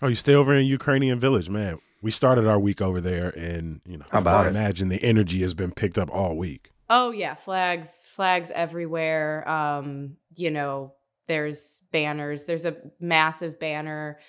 Oh, 0.01 0.07
you 0.07 0.15
stay 0.15 0.33
over 0.33 0.53
in 0.53 0.65
Ukrainian 0.65 1.19
Village, 1.19 1.49
man. 1.49 1.79
We 2.01 2.11
started 2.11 2.47
our 2.47 2.59
week 2.59 2.81
over 2.81 2.99
there, 3.01 3.29
and 3.29 3.81
you 3.85 3.97
know, 3.97 4.05
How 4.11 4.19
about 4.19 4.45
I 4.45 4.49
imagine 4.49 4.89
the 4.89 5.03
energy 5.03 5.41
has 5.41 5.53
been 5.53 5.71
picked 5.71 5.97
up 5.97 6.09
all 6.11 6.37
week. 6.37 6.71
Oh 6.89 7.11
yeah, 7.11 7.35
flags, 7.35 8.05
flags 8.09 8.51
everywhere. 8.51 9.47
Um, 9.47 10.17
you 10.35 10.49
know, 10.51 10.93
there's 11.27 11.81
banners. 11.91 12.45
There's 12.45 12.65
a 12.65 12.77
massive 12.99 13.59
banner 13.59 14.19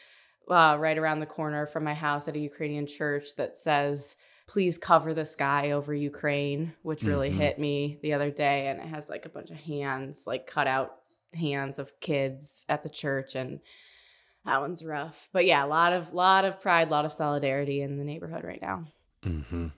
uh, 0.48 0.76
right 0.78 0.98
around 0.98 1.20
the 1.20 1.26
corner 1.26 1.66
from 1.66 1.84
my 1.84 1.94
house 1.94 2.28
at 2.28 2.36
a 2.36 2.40
Ukrainian 2.40 2.86
church 2.86 3.36
that 3.36 3.56
says, 3.56 4.16
"Please 4.46 4.76
cover 4.76 5.14
the 5.14 5.24
sky 5.24 5.70
over 5.70 5.94
Ukraine," 5.94 6.74
which 6.82 7.04
really 7.04 7.30
Mhm. 7.30 7.34
hit 7.36 7.58
me 7.58 7.98
the 8.02 8.12
other 8.12 8.30
day, 8.30 8.66
and 8.66 8.80
it 8.80 8.86
has 8.88 9.08
like 9.08 9.24
a 9.24 9.30
bunch 9.30 9.50
of 9.50 9.56
hands, 9.56 10.26
like 10.26 10.46
cut 10.46 10.66
out 10.66 10.96
hands 11.32 11.78
of 11.78 11.98
kids 12.00 12.66
at 12.68 12.82
the 12.82 12.88
church, 12.90 13.34
and 13.36 13.60
that 14.44 14.60
one's 14.60 14.84
rough. 14.84 15.28
But 15.32 15.46
yeah, 15.46 15.64
a 15.64 15.68
lot 15.68 15.92
of 15.92 16.12
lot 16.12 16.44
of 16.44 16.60
pride, 16.60 16.88
a 16.88 16.90
lot 16.90 17.04
of 17.04 17.12
solidarity 17.12 17.80
in 17.80 17.96
the 17.96 18.04
neighborhood 18.04 18.42
right 18.44 18.60
now. 18.60 18.86
Mm-hmm. 19.22 19.68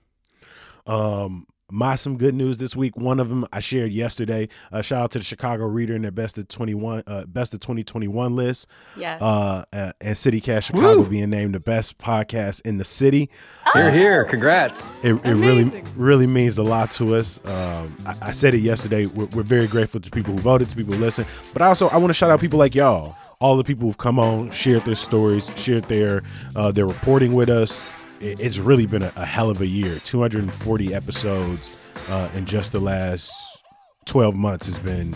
Um, 0.87 1.47
my 1.73 1.95
some 1.95 2.19
good 2.19 2.35
news 2.35 2.59
this 2.59 2.77
week. 2.77 2.97
One 2.97 3.19
of 3.19 3.31
them 3.31 3.47
I 3.53 3.61
shared 3.61 3.93
yesterday. 3.93 4.49
Uh, 4.71 4.83
shout 4.83 5.03
out 5.03 5.11
to 5.13 5.19
the 5.19 5.25
Chicago 5.25 5.65
Reader 5.65 5.95
and 5.95 6.05
their 6.05 6.11
best 6.11 6.37
of 6.37 6.47
21, 6.49 7.03
uh, 7.07 7.25
best 7.27 7.55
of 7.55 7.61
2021 7.61 8.37
list. 8.37 8.69
Yes. 8.97 9.21
Uh, 9.23 9.65
uh, 9.73 9.93
and 10.01 10.17
City 10.17 10.41
Cast 10.41 10.69
Chicago 10.69 11.03
being 11.05 11.31
named 11.31 11.55
the 11.55 11.61
best 11.61 11.99
podcast 11.99 12.61
in 12.67 12.77
the 12.77 12.85
city. 12.85 13.31
Here, 13.73 13.91
here. 13.91 14.25
Congrats. 14.25 14.87
It, 15.03 15.15
it 15.25 15.35
really, 15.35 15.83
really 15.97 16.27
means 16.27 16.59
a 16.59 16.63
lot 16.63 16.91
to 16.93 17.15
us. 17.15 17.41
Um, 17.47 17.97
I, 18.05 18.17
I 18.21 18.33
said 18.33 18.55
it 18.55 18.61
yesterday. 18.61 19.07
We're, 19.07 19.27
we're 19.27 19.43
very 19.43 19.67
grateful 19.67 20.01
to 20.01 20.11
people 20.11 20.35
who 20.35 20.41
voted, 20.41 20.69
to 20.71 20.77
people 20.77 20.95
who 20.95 21.01
listen. 21.01 21.25
But 21.55 21.63
also 21.63 21.89
I 21.89 21.97
want 21.97 22.11
to 22.11 22.15
shout 22.15 22.31
out 22.31 22.39
people 22.41 22.59
like 22.59 22.75
y'all, 22.75 23.17
all 23.41 23.57
the 23.57 23.65
people 23.65 23.87
who've 23.87 23.99
come 23.99 24.19
on, 24.19 24.51
shared 24.51 24.85
their 24.85 24.95
stories, 24.95 25.51
shared 25.57 25.85
their 25.85 26.23
uh, 26.55 26.71
their 26.71 26.87
reporting 26.87 27.33
with 27.33 27.49
us. 27.49 27.83
It, 28.23 28.41
it's 28.41 28.59
really 28.59 28.87
been 28.87 29.03
a, 29.03 29.13
a 29.17 29.25
hell 29.27 29.51
of 29.51 29.61
a 29.61 29.67
year. 29.67 29.99
240 30.05 30.95
episodes 30.95 31.75
uh, 32.09 32.29
in 32.35 32.47
just 32.47 32.73
the 32.73 32.81
last 32.81 33.33
12 34.07 34.35
months 34.35 34.67
has 34.67 34.79
been 34.79 35.15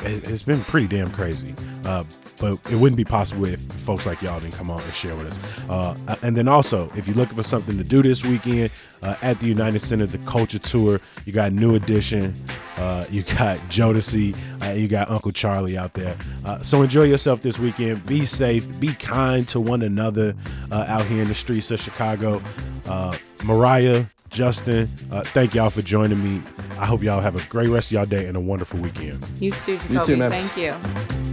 it- 0.00 0.24
it's 0.28 0.42
been 0.42 0.60
pretty 0.62 0.86
damn 0.88 1.10
crazy 1.10 1.54
uh, 1.84 2.02
but 2.38 2.58
it 2.70 2.76
wouldn't 2.76 2.96
be 2.96 3.04
possible 3.04 3.44
if 3.44 3.60
folks 3.72 4.06
like 4.06 4.20
y'all 4.22 4.40
didn't 4.40 4.54
come 4.54 4.70
on 4.70 4.80
and 4.80 4.92
share 4.92 5.14
with 5.14 5.26
us 5.26 5.38
uh, 5.68 6.16
and 6.22 6.36
then 6.36 6.48
also 6.48 6.90
if 6.96 7.06
you're 7.06 7.16
looking 7.16 7.36
for 7.36 7.42
something 7.42 7.76
to 7.76 7.84
do 7.84 8.02
this 8.02 8.24
weekend 8.24 8.70
uh, 9.02 9.16
at 9.22 9.38
the 9.40 9.46
united 9.46 9.80
center 9.80 10.06
the 10.06 10.18
culture 10.18 10.58
tour 10.58 11.00
you 11.24 11.32
got 11.32 11.52
new 11.52 11.74
edition 11.74 12.34
uh, 12.76 13.04
you 13.10 13.22
got 13.22 13.58
jodeci 13.68 14.36
uh, 14.62 14.72
you 14.72 14.88
got 14.88 15.08
uncle 15.10 15.32
charlie 15.32 15.76
out 15.76 15.94
there 15.94 16.16
uh, 16.44 16.62
so 16.62 16.82
enjoy 16.82 17.04
yourself 17.04 17.42
this 17.42 17.58
weekend 17.58 18.04
be 18.06 18.26
safe 18.26 18.66
be 18.80 18.92
kind 18.94 19.46
to 19.48 19.60
one 19.60 19.82
another 19.82 20.34
uh, 20.70 20.84
out 20.88 21.04
here 21.06 21.22
in 21.22 21.28
the 21.28 21.34
streets 21.34 21.70
of 21.70 21.80
chicago 21.80 22.42
uh, 22.86 23.16
mariah 23.44 24.04
Justin, 24.34 24.88
uh, 25.12 25.22
thank 25.22 25.54
y'all 25.54 25.70
for 25.70 25.80
joining 25.80 26.22
me. 26.22 26.42
I 26.76 26.86
hope 26.86 27.04
y'all 27.04 27.20
have 27.20 27.36
a 27.36 27.48
great 27.48 27.68
rest 27.68 27.90
of 27.90 27.92
y'all 27.92 28.04
day 28.04 28.26
and 28.26 28.36
a 28.36 28.40
wonderful 28.40 28.80
weekend. 28.80 29.24
you 29.38 29.52
too, 29.52 29.76
Jacoby. 29.76 29.94
You 29.94 30.04
too, 30.04 30.16
man. 30.16 30.30
Thank 30.32 30.56
you. 30.56 31.23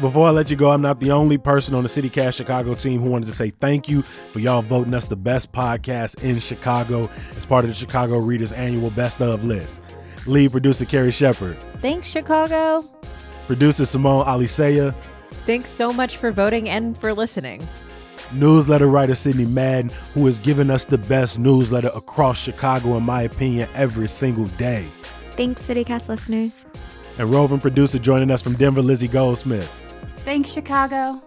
Before 0.00 0.26
I 0.28 0.30
let 0.30 0.50
you 0.50 0.56
go, 0.56 0.70
I'm 0.70 0.80
not 0.80 0.98
the 0.98 1.10
only 1.10 1.36
person 1.36 1.74
on 1.74 1.82
the 1.82 1.88
City 1.88 2.08
Cast 2.08 2.38
Chicago 2.38 2.74
team 2.74 3.02
who 3.02 3.10
wanted 3.10 3.26
to 3.26 3.34
say 3.34 3.50
thank 3.50 3.86
you 3.86 4.00
for 4.00 4.38
y'all 4.38 4.62
voting 4.62 4.94
us 4.94 5.06
the 5.06 5.16
best 5.16 5.52
podcast 5.52 6.22
in 6.24 6.38
Chicago 6.40 7.10
as 7.36 7.44
part 7.44 7.64
of 7.64 7.70
the 7.70 7.74
Chicago 7.74 8.16
Readers 8.18 8.50
annual 8.52 8.88
Best 8.90 9.20
of 9.20 9.44
list. 9.44 9.82
Lead 10.26 10.52
producer 10.52 10.86
Carrie 10.86 11.10
Shepard, 11.12 11.60
Thanks, 11.82 12.08
Chicago. 12.08 12.82
producer 13.46 13.84
Simone 13.84 14.24
Alicea, 14.26 14.94
Thanks 15.44 15.68
so 15.68 15.92
much 15.92 16.16
for 16.16 16.30
voting 16.30 16.68
and 16.70 16.96
for 16.98 17.12
listening. 17.12 17.66
newsletter 18.32 18.86
writer 18.86 19.14
Sydney 19.14 19.44
Madden, 19.46 19.90
who 20.14 20.24
has 20.26 20.38
given 20.38 20.70
us 20.70 20.86
the 20.86 20.98
best 20.98 21.38
newsletter 21.38 21.90
across 21.94 22.38
Chicago, 22.40 22.96
in 22.96 23.04
my 23.04 23.22
opinion, 23.22 23.68
every 23.74 24.08
single 24.08 24.46
day. 24.56 24.86
Thanks, 25.32 25.60
CityCast 25.66 26.08
listeners. 26.08 26.66
And 27.18 27.30
roving 27.30 27.58
producer 27.58 27.98
joining 27.98 28.30
us 28.30 28.42
from 28.42 28.54
Denver, 28.54 28.80
Lizzie 28.82 29.08
Goldsmith. 29.08 29.70
Thanks, 30.20 30.52
Chicago. 30.52 31.22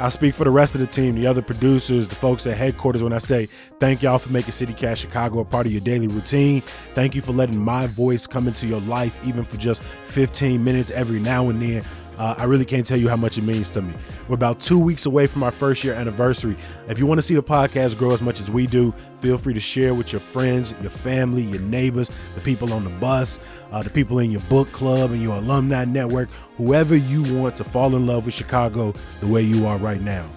I 0.00 0.08
speak 0.08 0.34
for 0.34 0.44
the 0.44 0.50
rest 0.50 0.74
of 0.74 0.80
the 0.80 0.86
team, 0.86 1.14
the 1.14 1.26
other 1.26 1.42
producers, 1.42 2.08
the 2.08 2.14
folks 2.14 2.46
at 2.46 2.56
headquarters 2.56 3.04
when 3.04 3.12
I 3.12 3.18
say 3.18 3.46
thank 3.78 4.02
y'all 4.02 4.18
for 4.18 4.32
making 4.32 4.52
CityCast 4.52 4.96
Chicago 4.96 5.40
a 5.40 5.44
part 5.44 5.66
of 5.66 5.72
your 5.72 5.80
daily 5.80 6.08
routine. 6.08 6.62
Thank 6.94 7.14
you 7.14 7.22
for 7.22 7.32
letting 7.32 7.58
my 7.58 7.86
voice 7.86 8.26
come 8.26 8.48
into 8.48 8.66
your 8.66 8.80
life, 8.80 9.18
even 9.26 9.44
for 9.44 9.58
just 9.58 9.82
15 10.06 10.64
minutes 10.64 10.90
every 10.90 11.20
now 11.20 11.50
and 11.50 11.62
then. 11.62 11.84
Uh, 12.18 12.34
I 12.36 12.44
really 12.44 12.64
can't 12.64 12.84
tell 12.84 12.98
you 12.98 13.08
how 13.08 13.16
much 13.16 13.38
it 13.38 13.42
means 13.42 13.70
to 13.70 13.82
me. 13.82 13.94
We're 14.28 14.34
about 14.34 14.60
two 14.60 14.78
weeks 14.78 15.06
away 15.06 15.26
from 15.26 15.42
our 15.42 15.50
first 15.50 15.82
year 15.82 15.94
anniversary. 15.94 16.56
If 16.88 16.98
you 16.98 17.06
want 17.06 17.18
to 17.18 17.22
see 17.22 17.34
the 17.34 17.42
podcast 17.42 17.98
grow 17.98 18.12
as 18.12 18.20
much 18.20 18.38
as 18.38 18.50
we 18.50 18.66
do, 18.66 18.92
feel 19.20 19.38
free 19.38 19.54
to 19.54 19.60
share 19.60 19.94
with 19.94 20.12
your 20.12 20.20
friends, 20.20 20.74
your 20.82 20.90
family, 20.90 21.42
your 21.42 21.60
neighbors, 21.60 22.10
the 22.34 22.40
people 22.40 22.72
on 22.72 22.84
the 22.84 22.90
bus, 22.90 23.38
uh, 23.72 23.82
the 23.82 23.90
people 23.90 24.18
in 24.18 24.30
your 24.30 24.42
book 24.42 24.70
club 24.72 25.10
and 25.10 25.22
your 25.22 25.36
alumni 25.36 25.84
network, 25.84 26.28
whoever 26.56 26.96
you 26.96 27.22
want 27.40 27.56
to 27.56 27.64
fall 27.64 27.96
in 27.96 28.06
love 28.06 28.26
with 28.26 28.34
Chicago 28.34 28.92
the 29.20 29.26
way 29.26 29.42
you 29.42 29.66
are 29.66 29.78
right 29.78 30.02
now. 30.02 30.28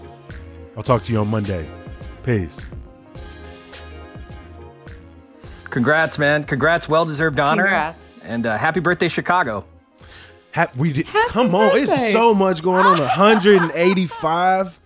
I'll 0.77 0.83
talk 0.83 1.03
to 1.03 1.13
you 1.13 1.19
on 1.19 1.27
Monday. 1.27 1.67
Peace. 2.23 2.65
Congrats, 5.75 6.17
man. 6.17 6.45
Congrats. 6.45 6.87
Well 6.87 7.05
deserved 7.05 7.39
honor. 7.39 7.63
Congrats. 7.63 8.21
And 8.23 8.45
uh, 8.45 8.57
happy 8.57 8.79
birthday, 8.79 9.09
Chicago. 9.09 9.65
Ha- 10.55 10.71
we 10.77 10.93
did, 10.93 11.05
Happy 11.05 11.29
come 11.31 11.53
on, 11.53 11.75
it's 11.77 12.11
so 12.11 12.33
much 12.33 12.61
going 12.63 12.85
on. 12.85 12.97
185. 12.99 14.79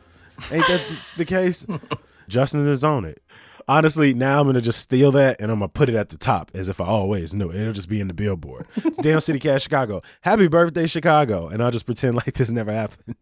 Ain't 0.52 0.68
that 0.68 0.82
the, 0.90 0.98
the 1.18 1.26
case? 1.26 1.66
Justin 2.28 2.68
is 2.68 2.84
on 2.84 3.06
it. 3.06 3.22
Honestly, 3.68 4.16
now 4.16 4.40
I'm 4.42 4.48
gonna 4.48 4.62
just 4.62 4.80
steal 4.80 5.12
that 5.12 5.40
and 5.40 5.52
I'm 5.52 5.60
gonna 5.60 5.70
put 5.70 5.90
it 5.90 5.94
at 5.96 6.10
the 6.10 6.18
top 6.18 6.50
as 6.56 6.70
if 6.70 6.82
I 6.82 6.86
always 6.88 7.36
knew. 7.36 7.52
it. 7.52 7.56
It'll 7.58 7.72
just 7.74 7.88
be 7.88 8.02
in 8.02 8.08
the 8.08 8.16
billboard. 8.16 8.66
It's 8.78 8.98
Down 8.98 9.22
City 9.22 9.38
Cast 9.38 9.64
Chicago. 9.64 10.02
Happy 10.22 10.48
birthday, 10.48 10.88
Chicago. 10.88 11.48
And 11.50 11.62
I'll 11.62 11.70
just 11.70 11.86
pretend 11.86 12.16
like 12.16 12.34
this 12.34 12.50
never 12.50 12.72
happened. 12.74 13.16